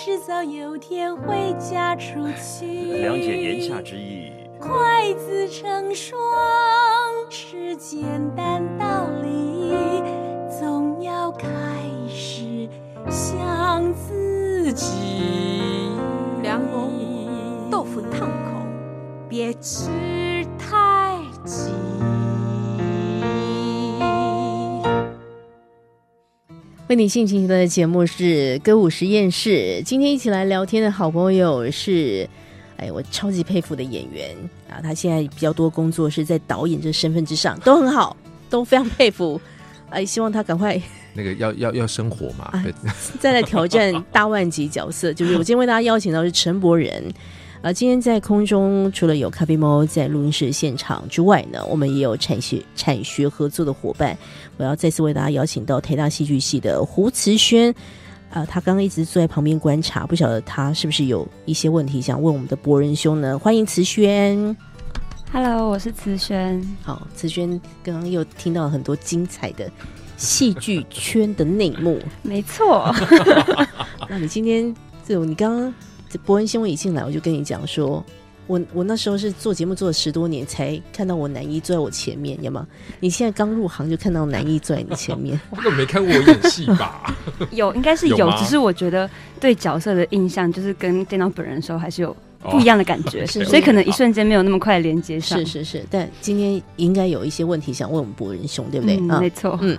[0.00, 2.66] 迟早有天会嫁出去。
[3.00, 4.30] 梁姐言下之意，
[4.60, 6.16] 筷子成双
[7.28, 8.04] 是简
[8.36, 9.74] 单道理，
[10.48, 11.48] 总要开
[12.08, 12.68] 始
[13.10, 14.86] 想自己。
[16.44, 16.92] 梁公，
[17.68, 18.62] 豆腐烫口，
[19.28, 19.90] 别吃
[20.56, 21.72] 太急。
[26.88, 32.26] 为你进行的节目是歌舞实验室，今天一起来聊天的好朋友是，
[32.78, 34.34] 哎，我超级佩服的演员
[34.70, 34.80] 啊！
[34.82, 38.16] 他现在比较多工作是在导演这身份之上，都很好，
[38.48, 39.38] 都非常佩服。
[39.90, 40.80] 哎，希望他赶快
[41.12, 42.50] 那个要要要生活嘛，
[43.20, 45.12] 再来挑战大万级角色。
[45.12, 47.04] 就是我今天为大家邀请到是陈柏仁。
[47.60, 54.16] 啊，今天在空中除了有咖啡猫在录音室现场之外呢，我们也有产学产学合作的伙伴。
[54.56, 57.74] 我要再次为大家邀请到台大戏剧系的胡慈轩，
[58.30, 63.36] 啊，他刚刚一直坐在旁边观察，不晓得他是不是有一些问题想问我们的博仁兄呢？
[63.36, 64.56] 欢迎慈轩
[65.32, 66.64] ，Hello，我是慈轩。
[66.84, 69.68] 好，慈轩刚刚又听到了很多精彩的
[70.16, 72.94] 戏剧圈的内幕， 没错。
[74.08, 74.72] 那你今天
[75.04, 75.74] 就你刚刚。
[76.08, 78.04] 这伯恩新闻一进来，我就跟你讲说，
[78.46, 82.66] 我我那时候是做节目做了十多年，才看到我男一坐在我前面，有吗？
[83.00, 87.14] 你现在刚入行就看到男一坐在你前面， 根本没看过我演戏吧？
[87.52, 95.38] 有，应该是有，有只是我觉得对角色的印象就是跟见到本人的时候还是有不一样的感觉， 是所以可能一瞬间没有那么快连接上。
[95.40, 95.84] 是是是。
[95.90, 98.96] 但今天应该有一些问题想问我们博仁兄，对不对？
[98.96, 99.58] 嗯，啊没错。
[99.60, 99.76] 嗯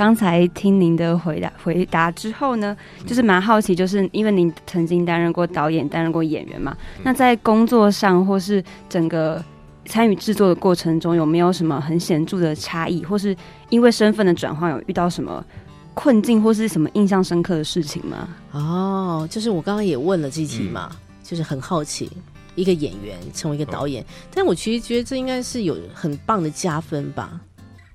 [0.00, 9.44] 刚才听您的回答回答之后呢，就是蛮好奇，就是因为您曾经担任过导演、担任过演员嘛，那在工作上或是整个
[9.84, 13.36] 参与制作的过程中，有没有什么很显著的差异，或是
[13.68, 15.44] 因为身份的转换有遇到什么
[15.92, 18.26] 困境，或是什么印象深刻的事情吗？
[18.52, 20.90] 哦，就是我刚刚也问了这题嘛，
[21.22, 22.10] 就是很好奇。
[22.56, 27.40] 一个演员成为一个导演，但我其实觉得这应该是有很棒的加分吧。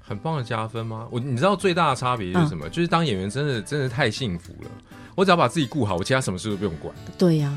[0.08, 1.08] 很棒的加分吗？
[1.10, 2.70] 我你知道最大的差别是什么？
[2.70, 4.70] 就是当演员真的真的太幸福了。
[5.16, 6.94] 我只要把自己顾好，我其他什么事都不用管。
[7.18, 7.52] 对呀、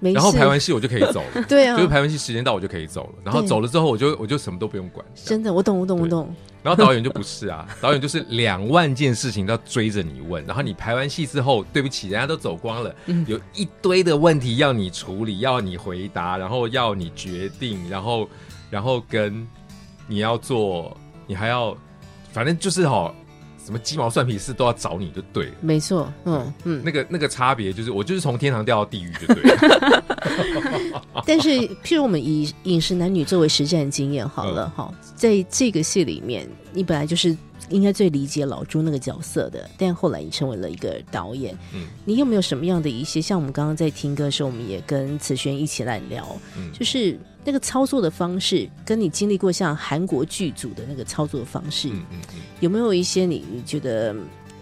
[0.00, 0.14] 没事。
[0.14, 1.44] 然后排完戏我就可以走了。
[1.48, 3.12] 对啊就是排完戏时间到我就可以走了。
[3.22, 5.04] 然后走了之后我就我就什么都不用管。
[5.14, 6.34] 真的，我懂，我懂，我懂。
[6.62, 18.28] 然后导演就不是啊， 导演就是两万件事情都要追着你问，然后你排完戏之后，对不起，人家都走光了，嗯有一堆的问题要你处理，要你回答，然后要你决定，然后
[18.70, 19.46] 然后跟
[20.06, 21.76] 你要做，你还要，
[22.32, 23.14] 反正就是哦，
[23.64, 25.52] 什么鸡毛蒜皮事都要找你就对了。
[25.60, 26.82] 没错，嗯嗯。
[26.84, 30.04] 那个那个差别就是，我就是从天堂掉到地狱就对了。
[31.26, 31.50] 但是，
[31.84, 37.36] 譬如我们以饮食男女作为实战经验好了哈、在这个戏里面，你本来就是
[37.68, 43.20] 应该最理解老朱那个角色的，但后来你成为了一个导演，嗯你有没有什么样的一些？
[43.20, 52.40] 像我们刚刚在听歌的时候，我们也跟子轩一起来聊，嗯就是那个操作的方式，跟你经历过像韩国剧组的那个操作的方式，嗯嗯嗯。
[52.60, 54.14] 有没有一些你你觉得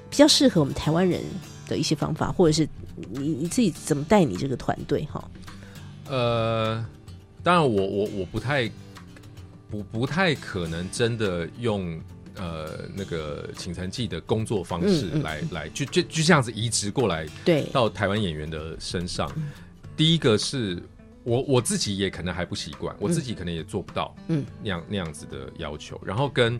[0.09, 1.21] 比较适合我们台湾人
[1.69, 2.69] 的一些方法，或者是
[3.11, 5.31] 你你自己怎么带你这个团队哈？
[6.09, 6.85] 呃，
[7.43, 8.71] 当然我，我我不太
[9.71, 12.01] 不不太可能真的用
[12.41, 19.31] 呃那个请城记的工作方式嗯嗯来、来就就就这样子移植过来对，到台湾演员的身上。
[19.97, 20.83] 第一个是
[21.23, 26.01] 我我自己也可能还不习惯，我自己可能也做不到嗯那样那样子的要求。
[26.03, 26.59] 然后跟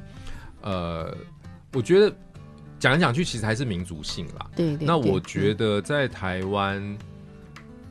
[0.61, 1.17] 呃，
[1.73, 2.15] 我觉得
[2.79, 4.51] 讲来讲去，其实还是民族性啦。
[4.55, 4.87] 对对。
[4.87, 6.99] 那我觉得在台湾，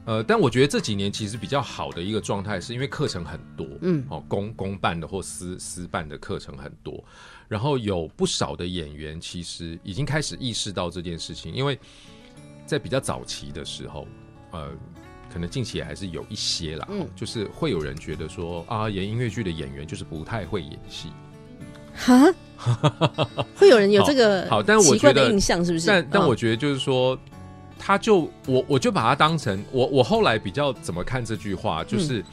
[0.05, 7.03] 呃，但我觉得这几年其实比较好的一个状态，是因为课程很多，嗯哦，公公办的或私私办的课程很多，
[7.49, 11.77] 然后有不少的演员其实已经开始意识到这件事情，因为
[12.65, 14.07] 在比较早期的时候，
[14.51, 14.71] 呃。
[15.31, 21.09] 可能近期也还是有一些啦，嗯就是会有人觉得说啊，演音乐剧的演员就是不太会演戏，
[21.93, 22.33] 哈，
[23.55, 25.85] 会有人有这个 好好但我奇怪的觉得印象是不是？
[25.85, 27.15] 但但嗯我觉得就是说，
[27.77, 32.25] 他就我我就把它当成我我后来比较怎么看这句话，就是、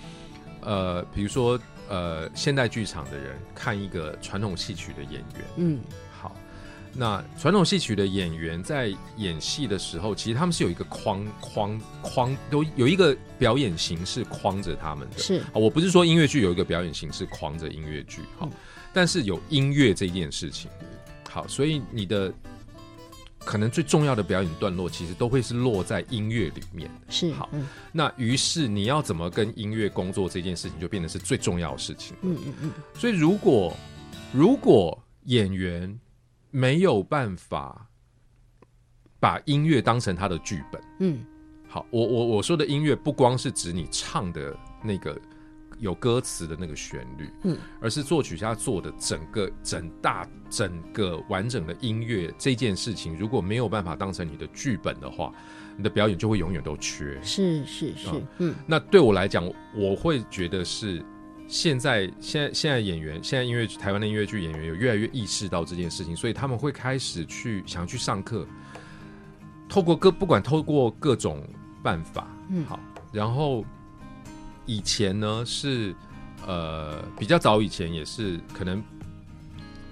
[0.62, 5.80] 呃，比如说呃，现代剧场的人看一个传统戏曲的演员，嗯。
[6.10, 6.34] 好，
[6.92, 15.18] 那传统戏曲的演员在演戏的时候，其实他们是有一个框框框，都有一个表演形式框着他们的。
[15.18, 15.36] 是。
[15.36, 18.48] 啊，我不是说音乐剧有一个表演形式框着音乐剧，好，
[18.92, 20.70] 但是有音乐这件事情，
[21.30, 22.32] 好，所以你的
[23.46, 26.90] 可能最重要的表演段落，其实都会是落在音乐里面。
[27.08, 32.16] 是好嗯那于是你要怎么跟音乐工作这件事情，就变得是最重要的事情。
[32.22, 33.72] 嗯嗯嗯所以如果
[34.32, 35.98] 如果演员
[36.50, 37.86] 没有办法
[39.20, 41.24] 把音乐当成他的剧本，嗯
[41.68, 45.16] 好，我我我说的音乐不光是指你唱的那个
[45.78, 55.32] 有歌词的那个旋律，嗯，而是作曲家做的整个整大整个完整的音乐这件事情，如果没有办法当成你的剧本的话，
[55.76, 57.20] 你的表演就会永远都缺。
[57.22, 58.54] 是是是啊嗯。
[58.66, 61.04] 那对我来讲，我会觉得是
[61.46, 68.46] 现在现在现在演员，现在音乐台湾的音乐剧演员有越来越意识到这件事情，所以他们会开始去想要去上课，
[69.68, 71.46] 透过各不管透过各种
[71.82, 72.64] 办法，嗯。
[72.64, 72.80] 好，
[73.12, 73.64] 然后
[74.66, 75.94] 以前呢是
[76.46, 78.82] 呃比较早以前也是可能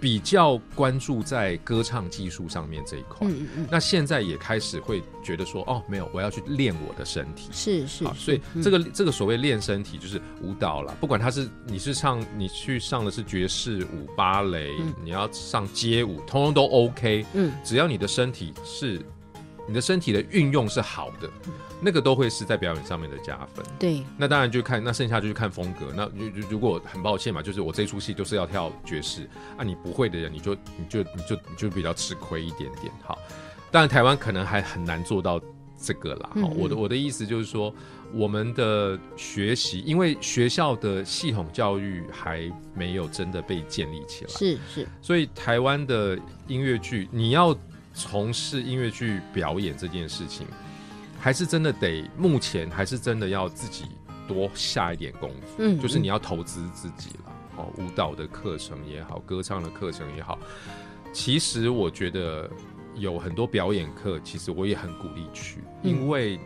[0.01, 3.69] 比较关注在歌唱技术上面这一块，嗯嗯嗯。
[3.71, 7.47] 那现在也开始会觉得说，哦，没有，我要去练我的身体。
[7.47, 8.63] 好，是是啊所以嗯。
[8.63, 14.93] 这个、这个所谓练身体就是舞蹈啦，不管他是你是唱你去上的是爵士舞、芭蕾，嗯。
[15.03, 17.51] 你要上街舞，通通都 OK，嗯。
[17.65, 19.01] 只要你的身体是
[19.67, 21.31] 你的身体的运用是好的，
[21.81, 23.65] 那个都会是在表演上面的加分。
[23.79, 25.87] 对那当然就看那剩下就是看风格。
[25.95, 32.93] 那如如如果很抱歉嘛，就是我这出戏就是要跳爵士啊，你不会的人你就你就你就你就比较吃亏一点点。
[33.03, 33.19] 好，
[33.71, 35.41] 当然台湾可能还很难做到
[35.81, 36.31] 这个啦。
[36.35, 37.75] 嗯我的我的意思就是说，
[38.13, 47.57] 我们的学习，因为学校的系统教育还没有真的被建立起来，是是，所以台湾的音乐剧，你要
[47.95, 50.47] 从事音乐剧表演这件事情，
[51.19, 53.87] 还是真的得目前还是真的要自己
[54.29, 57.33] 多下一点功夫，嗯就是你要投资自己了。
[57.57, 60.39] 哦，舞蹈的课程也好，歌唱的课程也好，
[61.13, 62.51] 其实我觉得
[62.97, 66.39] 有很多表演课，其实我也很鼓励去，嗯因为。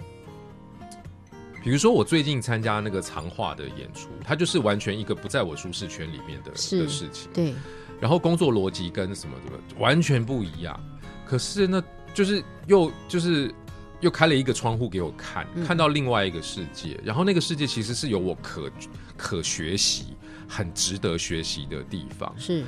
[1.60, 7.28] 比如说，我最近参加那个长话的演出，它就是完全一个不在我舒适圈里面的是的事情。
[7.34, 7.52] 对，
[8.00, 10.80] 然后工作逻辑跟什么什么完全不一样。
[11.28, 13.52] 可是呢，就是又就是
[14.00, 16.98] 又开了一个窗户给我看，嗯看到另外一个世界。
[17.04, 18.70] 然后那个世界其实是有我可
[19.16, 20.16] 可学习、
[20.48, 22.34] 很值得学习的地方。
[22.38, 22.64] 是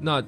[0.00, 0.24] 那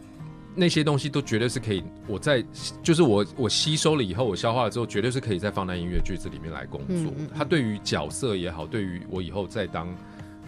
[0.54, 2.44] 那些东西都绝对是可以，我在
[2.82, 7.02] 就是我我吸收了以后，我消化了之后，绝对是可以再放在音乐剧子里面来工作的。
[7.02, 9.88] 嗯嗯嗯它对于角色也好，对于我以后再当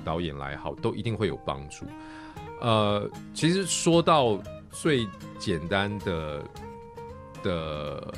[0.04, 1.86] 导演来好，都一定会有帮助。
[2.60, 4.38] 呃，其实说到
[4.70, 5.08] 最
[5.38, 6.42] 简单的
[7.42, 8.14] 的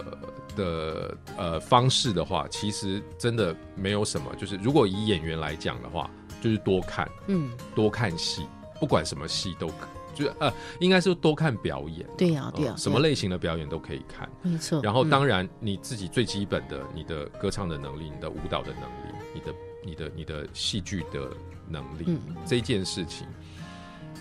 [0.56, 4.34] 的呃方式的话，其实真的没有什么。
[4.36, 6.10] 就是如果以演员来讲的话，
[6.42, 8.46] 就是多看，嗯，多看戏，
[8.78, 12.06] 不管什么戏都可，就是呃，应该是多看表演。
[12.16, 14.28] 对呀对呀呃，什么类型的表演都可以看。
[14.42, 14.80] 没错。
[14.82, 19.54] 然后，嗯当然你自己最基本的，你的歌唱的能力，你的舞蹈的能力，你的、
[19.84, 21.30] 你的、你的戏剧的
[21.68, 23.26] 能力，嗯这一件事情，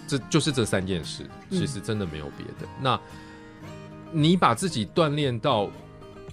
[0.07, 2.67] 这就是这三件事，嗯其实真的没有别的。
[2.81, 2.99] 那
[4.14, 5.70] 你把自己锻炼到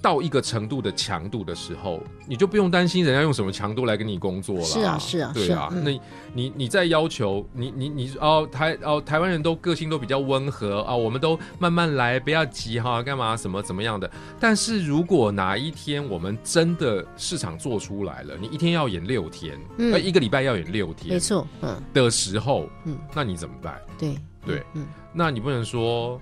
[0.02, 4.64] 到一个程度的强度的时候，你就不用担心人家用什么强度来跟你工作了。
[4.64, 5.46] 是啊是啊对啊。
[5.46, 6.00] 是啊嗯那
[6.32, 14.10] 你你在要求你你你哦台哦台湾人都个性都比较温和啊、我们都慢慢来，不要急哈，干嘛什么怎么样的。
[14.38, 23.78] 但是如果哪一天我们真的市场做出来了，你一天要演六天，嗯呃一个礼拜要演六天，没错，嗯的时候，嗯，那你怎么办？
[23.98, 24.16] 对
[24.46, 26.18] 对，嗯那你不能说，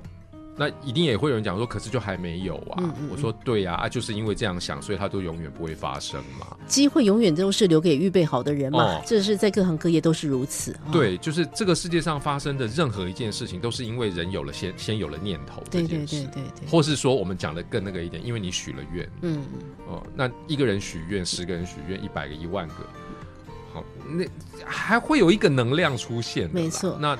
[0.58, 2.78] 那一定也会有人讲说，可是就还没有啊。
[2.78, 6.56] 嗯嗯我说对啊，啊，就是因为这样想，所以它都永远不会发生嘛。
[6.66, 10.72] 机会永远都是留给预备好的人嘛，哦这是在各行各业都是如此。
[10.72, 19.44] 啊对，就是这个世界上发生的任何一件事情，都是因为人有了先先有了念头这对对对对对，或是说我们讲的更那个一点，因为你许了愿嗯
[19.86, 22.74] 哦，那一个人许愿，十个人许愿，一百个、一万个，
[23.72, 24.24] 好，那
[24.64, 26.54] 还会有一个能量出现的。
[26.54, 27.16] 没错那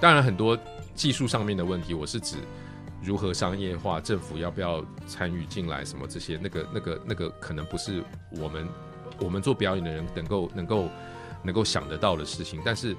[0.00, 0.58] 当然很多
[0.94, 2.36] 技术上面的问题，我是指
[3.02, 8.68] 如何商业化，政府要不要参与进来，什么这些，那个、那个、那个，可能不是我们
[9.20, 10.88] 我们做表演的人能够能够
[11.42, 12.96] 能够想得到的事情，但是。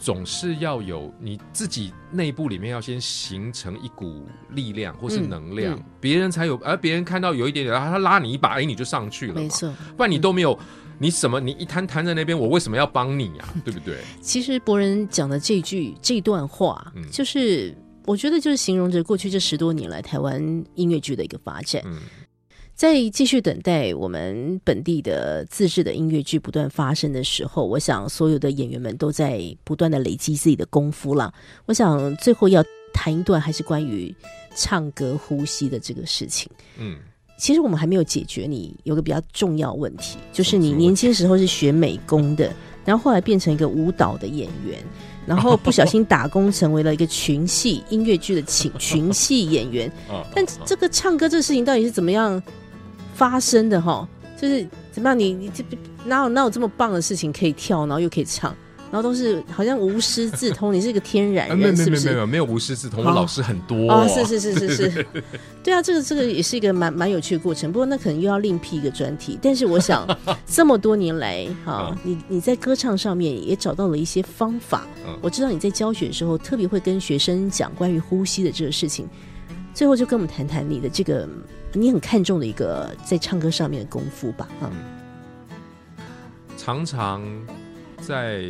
[0.00, 9.74] 总是要有你自己内部里面要先形成一股力量或是嗯能量，嗯别人才有，而别人看到有一点点，然后他拉你一把，哎，你就上去了嘛，没错。
[9.96, 10.56] 不然你都没有，
[11.00, 13.48] 你什么，你一摊摊在那边，我为什么要帮你啊？
[13.64, 13.96] 对不对？
[14.20, 17.76] 其实博人讲的这句这段话，嗯就是
[18.08, 20.42] 我觉得就是形容着过去这十多年来台湾
[20.74, 21.82] 音乐剧的一个发展。
[21.84, 21.98] 嗯
[22.74, 31.34] 在继续等待我们本地的自制的音乐剧不断发生的时候，我想所有的演员们都在不断的累积自己的功夫了。
[31.66, 34.14] 我想最后要谈一段还是关于
[34.54, 36.48] 唱歌呼吸的这个事情。
[36.78, 36.98] 嗯，
[37.36, 42.54] 其实我们还没有解决你有个比较重要问题，就是你年轻时候是学美工的，
[42.84, 44.80] 然后后来变成一个舞蹈的演员，
[45.28, 49.86] 然后不小心打工成为了一个群戏音乐剧的群群戏演员。
[50.08, 52.42] 啊但这个唱歌这个事情到底是怎么样
[53.14, 54.08] 发生的哈？
[54.40, 55.62] 就是怎么样你你这
[56.04, 58.56] 哪有哪有这么棒的事情可以跳，然后又可以唱，
[58.90, 62.06] 然后都是好像无师自通，你是一个天然啊没有人，是不是？
[62.06, 65.06] 没有没有没有无师自通，我老师很多哦，是是是是是，
[65.62, 67.70] 对啊，这个这个也是一个蛮蛮有趣的过程。
[67.70, 69.38] 不过那可能又要另辟一个专题。
[69.42, 70.06] 但是我想，
[70.46, 74.86] 这么多年来，哈、嗯你你在歌唱上面也找到了一些方法。
[75.06, 79.08] 嗯我知道你在教学的时候特别会跟学生讲关于呼吸的这个事情。
[79.74, 81.28] 最后就跟我们谈谈你的这个
[81.72, 84.48] 你很看重的一个在唱歌上面的功夫吧。
[84.60, 84.70] 啊、
[86.56, 87.22] 常常
[88.00, 88.48] 在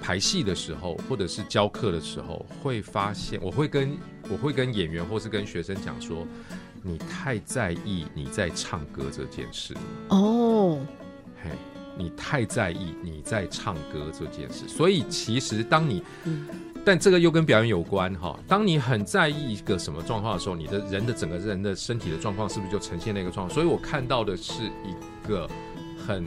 [0.00, 3.96] 排戏的时候，或者是教课的时候，会发现我会跟
[4.28, 6.26] 我会跟演员或是跟学生讲说，
[6.82, 9.74] 你太在意你在唱歌这件事，
[10.08, 10.78] 哦，
[11.42, 11.50] 嘿，
[11.96, 16.46] 你太在意你在唱歌这件事，所以其实当你，嗯
[16.82, 18.40] 但这个又跟表演有关哈。
[18.48, 23.54] 当你很在意一个什么状况的时候，你的人的整个人的身体的状况是不是就呈现那个状况？
[23.54, 25.46] 所以我看到的是一个
[25.98, 26.24] 很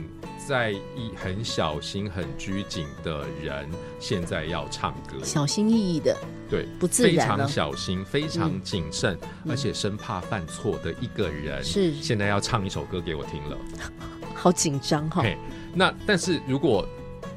[0.47, 3.69] 在意、很小心、很拘谨的人，
[3.99, 6.15] 现在要唱歌，小心翼翼的，
[6.49, 9.17] 对，不自非然非常小心、非常谨慎，
[9.47, 13.57] 而且生怕犯错的一个人，是现在要唱一首歌给我听了。
[14.35, 15.21] 好紧张哈。
[15.21, 15.37] 嘿，
[15.73, 16.87] 那但是如果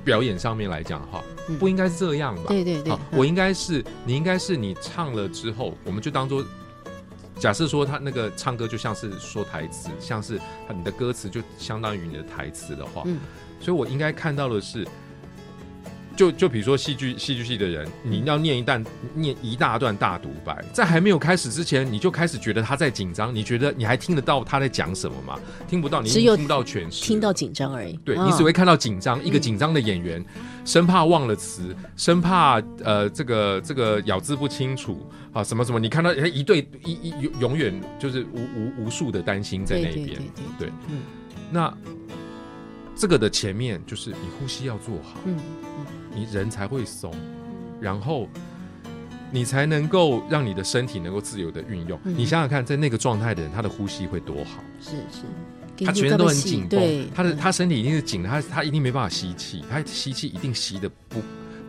[0.05, 2.45] 表演上面来讲的话，嗯不应该是这样吧？
[2.49, 6.45] 对对对我应该是你应该是你唱了之后，我们就当做。
[7.39, 10.41] 假设说他那个唱歌就像是说台词，像是
[10.75, 13.19] 你的歌词就相当于你的台词的话，嗯。
[13.61, 14.87] 所以我应该看到的是，
[16.17, 18.83] 就就比如说戏剧戏剧系的人，你要念一段
[19.15, 25.39] 念一大段大独白，在还没有开始之前，你就开始觉得他在紧张，你觉得你还听得到他在讲什么吗？
[25.69, 27.93] 听不到，你只有听不到全是，听到紧张而已。
[28.05, 28.25] 对啊。
[28.25, 30.25] 你只会看到紧张，一个紧张的演员，
[30.65, 40.23] 生怕忘了词，生怕呃这个这个咬字不清楚啊什么什么，你看到哎一对一一永永远就是无无无数的担心在那边，对对对
[40.59, 40.69] 对。
[40.69, 40.73] 对。
[40.89, 41.01] 嗯。
[41.51, 41.73] 那
[42.97, 45.87] 这个的前面就是你呼吸要做好，嗯嗯
[46.17, 47.13] 你人才会松，
[47.81, 48.27] 然后
[49.31, 52.01] 你才能够让你的身体能够自由的运用。
[52.05, 54.65] 嗯你想想看，在那个状态的人，他的呼吸会多好。
[54.81, 61.21] 是是，他全身都很紧绷，，他的他身体一定是紧的，他他一定没办法吸气，他吸气一定吸的不，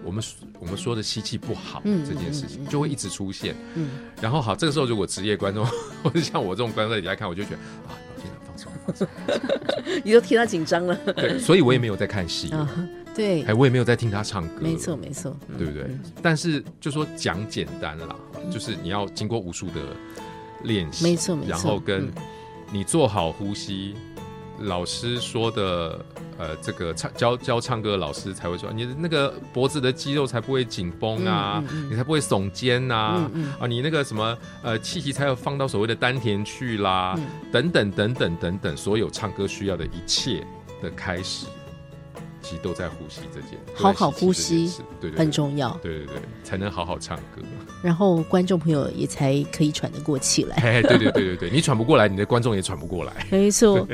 [0.06, 0.24] 我们
[0.60, 3.54] 我们说的吸气不好、嗯这件事情就会一直出现。
[3.76, 3.90] 嗯
[4.22, 5.66] 然后好，这个时候如果职业观众
[6.02, 9.08] 或者像我这种观众在底下看，我就觉得啊，老天啊放松放松，
[10.06, 12.70] 你都替他紧张了对，所以我也没有在看戏，啊。
[13.18, 13.42] 对。
[13.44, 15.84] 哎，，我也没有在听他唱歌，没错没错，嗯对不对？
[15.84, 16.00] 嗯？
[16.22, 18.16] 但是就说讲简单啦，
[18.52, 19.82] 就是你要经过无数的
[20.64, 22.14] 练习，没错没错然后跟嗯。
[22.72, 23.96] 你做好呼吸。
[24.62, 26.04] 老师说的，
[26.40, 33.54] 呃，这个唱教教唱歌的老师才会说，你的那个脖子的肌肉才不会紧绷啊，你才不会耸肩呐、嗯嗯。
[33.60, 37.24] 啊，你那个什么呃气息才有放到所谓的丹田去啦，嗯。
[37.52, 40.44] 等等等等等等，所有唱歌需要的一切
[40.82, 41.46] 的开始，
[42.48, 44.72] 其实都在呼吸这件，好好呼吸
[45.02, 47.42] 对对对很重要，对对对，才能好好唱歌。
[47.84, 50.56] 然后观众朋友也才可以喘得过气来。
[50.84, 53.28] 对对对对对，你喘不过来，你的观众也喘不过来。
[53.30, 53.86] 没错。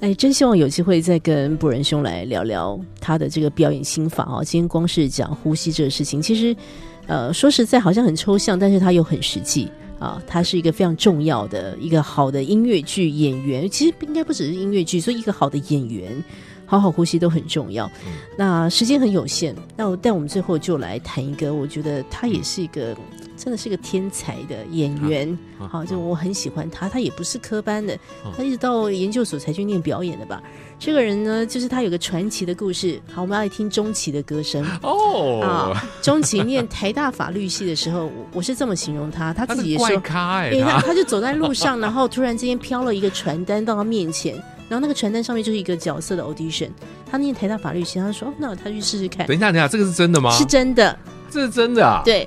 [0.00, 4.42] 哎，真希望有机会再跟博仁兄来聊聊他的这个表演心法哦。
[4.44, 6.54] 今天光是讲呼吸这个事情，其实，
[7.06, 10.20] 呃，说实在好像很抽象，但是他又很实际啊。
[10.26, 16.24] 他是一个非常重要的一个好的音乐剧演员，其实应该不只是音乐剧，所以一个好的演员，
[16.72, 17.86] 好好呼吸都很重要。
[18.06, 22.96] 嗯那时间很有限，那我但我们最后就来谈一个，我觉得他也是一个
[23.36, 25.38] 真的是个天才的演员。
[25.58, 27.94] 啊好，就我很喜欢他，他也不是科班的
[28.24, 30.42] 哦，他一直到研究所才去念表演的吧。
[30.78, 32.98] 这个人呢，就是他有个传奇的故事。
[33.12, 35.84] 好，我们要来听钟琪的歌声哦，啊。
[36.00, 44.42] 钟琪念台大法律系的时候，我我是这么形容他，他自己也说，咖哎、因为他他他就走在路上，然后突然之间飘了一个传单到他面前，
[44.72, 46.70] 然后那个传单上面就是一个角色的 audition。
[47.10, 49.26] 他念台大法律系，他说：“哦，那他去试试看。
[49.26, 50.30] 等一下，等一下，这个是真的吗？
[50.32, 50.98] 是真的，
[51.30, 52.26] 这是真的啊？，对，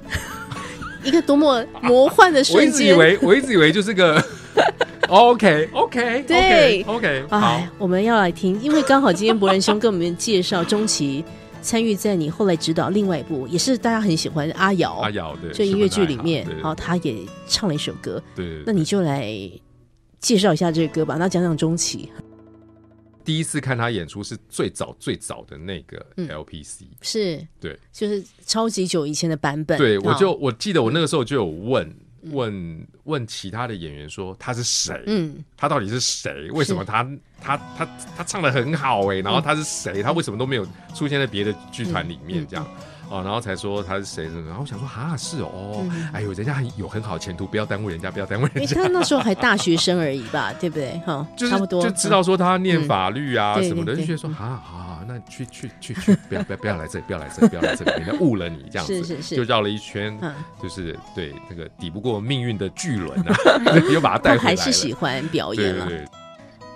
[1.04, 2.72] 一个多么魔幻的我瞬间。
[2.72, 4.24] 一直以为，我一直以为就是个
[5.10, 11.26] OK OK 对 OK 好哎，，我们要来听，因为刚好今天博仁兄跟我们介绍钟琪
[11.64, 17.16] 参与在你后来指导另外一部，也是大家很喜欢的阿瑶阿瑶对，这音乐剧里面然后，他也
[17.48, 19.34] 唱了一首歌，对那你就来
[20.20, 22.12] 介绍一下这个歌吧，那讲讲钟琪，
[23.26, 26.28] 第一次看他演出是最早最早的那个嗯。
[26.30, 27.46] LPC，、是。
[27.60, 27.78] 对。
[27.92, 31.96] 就是超级久以前的版本，对，我就我记得我那个时候就有问
[32.32, 35.44] 问问其他的演员说他是谁，嗯。
[35.58, 36.50] 他到底是谁？
[36.52, 37.04] 为什么他
[37.42, 40.02] 他他他唱的很好哎、然后他是谁？
[40.04, 42.68] 他为什么都没有出现在别的剧团里面嗯这样？
[43.10, 44.24] 哦，然后才说他是谁？
[44.46, 48.82] 然后我想说啊，是哦，嗯哎呦，人家有很好前途，不要耽误人家，不要耽误人哎，家。
[48.84, 51.00] 他那时候还大学生而已吧，对不对？
[51.06, 63.36] 哈， 就是差不多就知道说他念嗯法律啊什么的，就觉得说啊，好好，那去去去去，不要不要不要来这里，不要来这里，不要来这里，人家误了你这样子，是是是就绕了一圈，嗯就是对那个抵不过命运的巨轮啊，
[63.94, 66.06] 又把他带回来 还是喜欢表演对，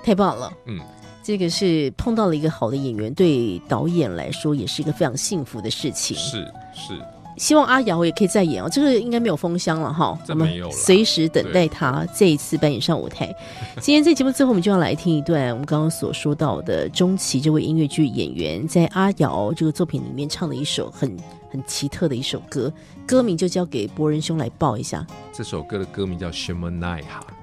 [0.03, 0.51] 太棒了。
[0.65, 0.79] 嗯，
[1.21, 6.17] 这个是碰到了一个好的演员，对导演来说也是一个非常幸福的事情。
[6.17, 6.99] 是是，
[7.37, 13.33] 希望阿瑶也可以再演哦，这个应该没有封箱了哈，我没有啦随时等待他这一次扮演上舞台。
[13.79, 21.15] 今天这节目最后，我们就要来听一段我们刚刚所说到的钟琦这位音乐剧演员在阿瑶这个作品里面唱的一首很
[21.49, 22.73] 很奇特的一首歌，
[23.05, 25.05] 歌名就交给博仁兄来报一下。
[25.31, 27.33] 这首歌的歌名叫《s h i m a n a i h a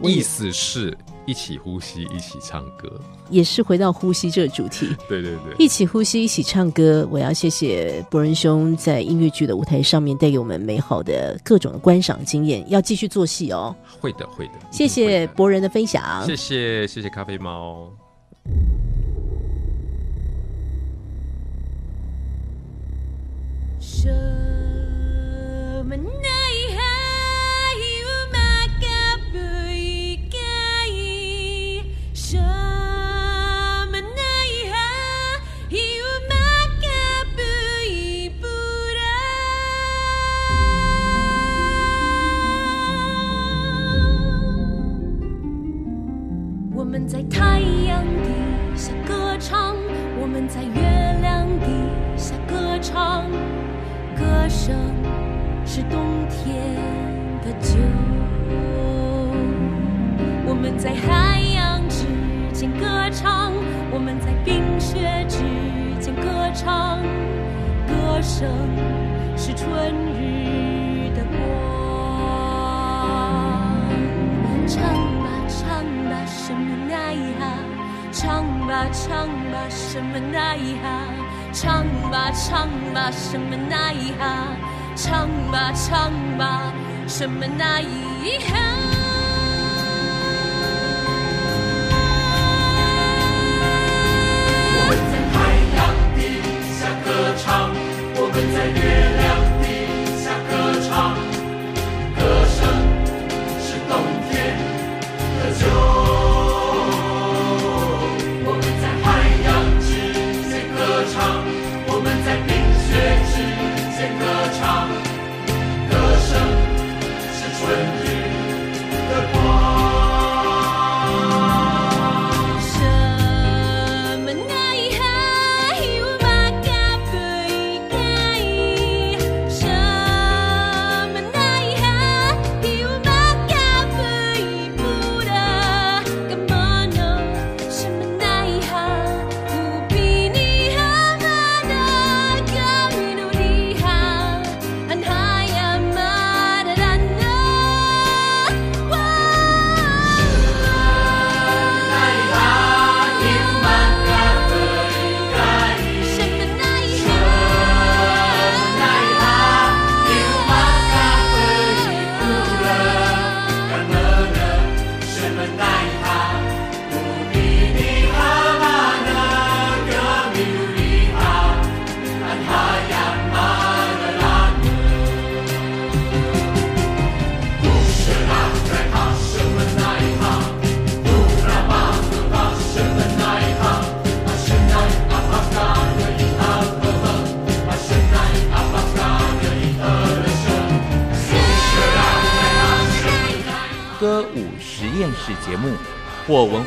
[0.00, 0.96] 我也意思是
[1.26, 3.00] 一起呼吸一起唱歌。
[3.30, 4.94] 也是回到呼吸这个主题。
[5.08, 5.54] 对对对。
[5.58, 7.06] 一起呼吸一起唱歌。
[7.10, 13.74] 我要谢谢博人兄在音乐剧的舞台上面带给我们美好的各种的观赏经验要继续做戏哦。
[14.00, 16.24] 会的会的谢谢博人的分享。
[16.26, 17.90] 谢谢谢谢咖啡猫。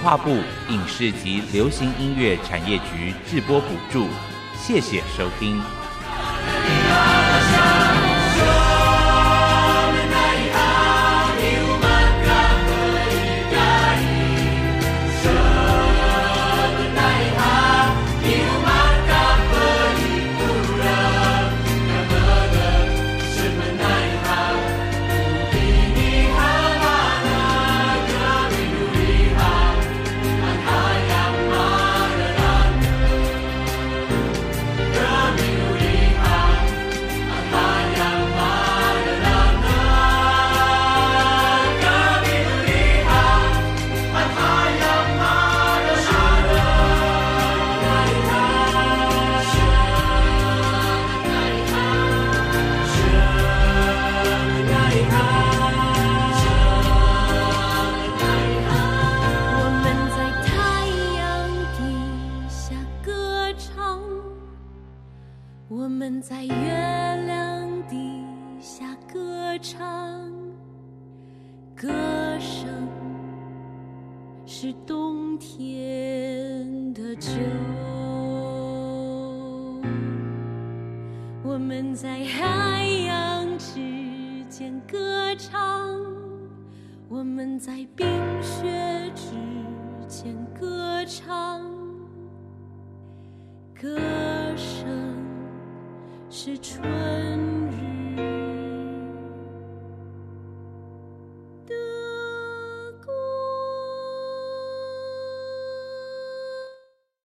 [0.08, 0.38] 化部
[0.70, 4.08] 影视及流行音乐产业局直播补助，
[4.58, 5.62] 谢谢收听。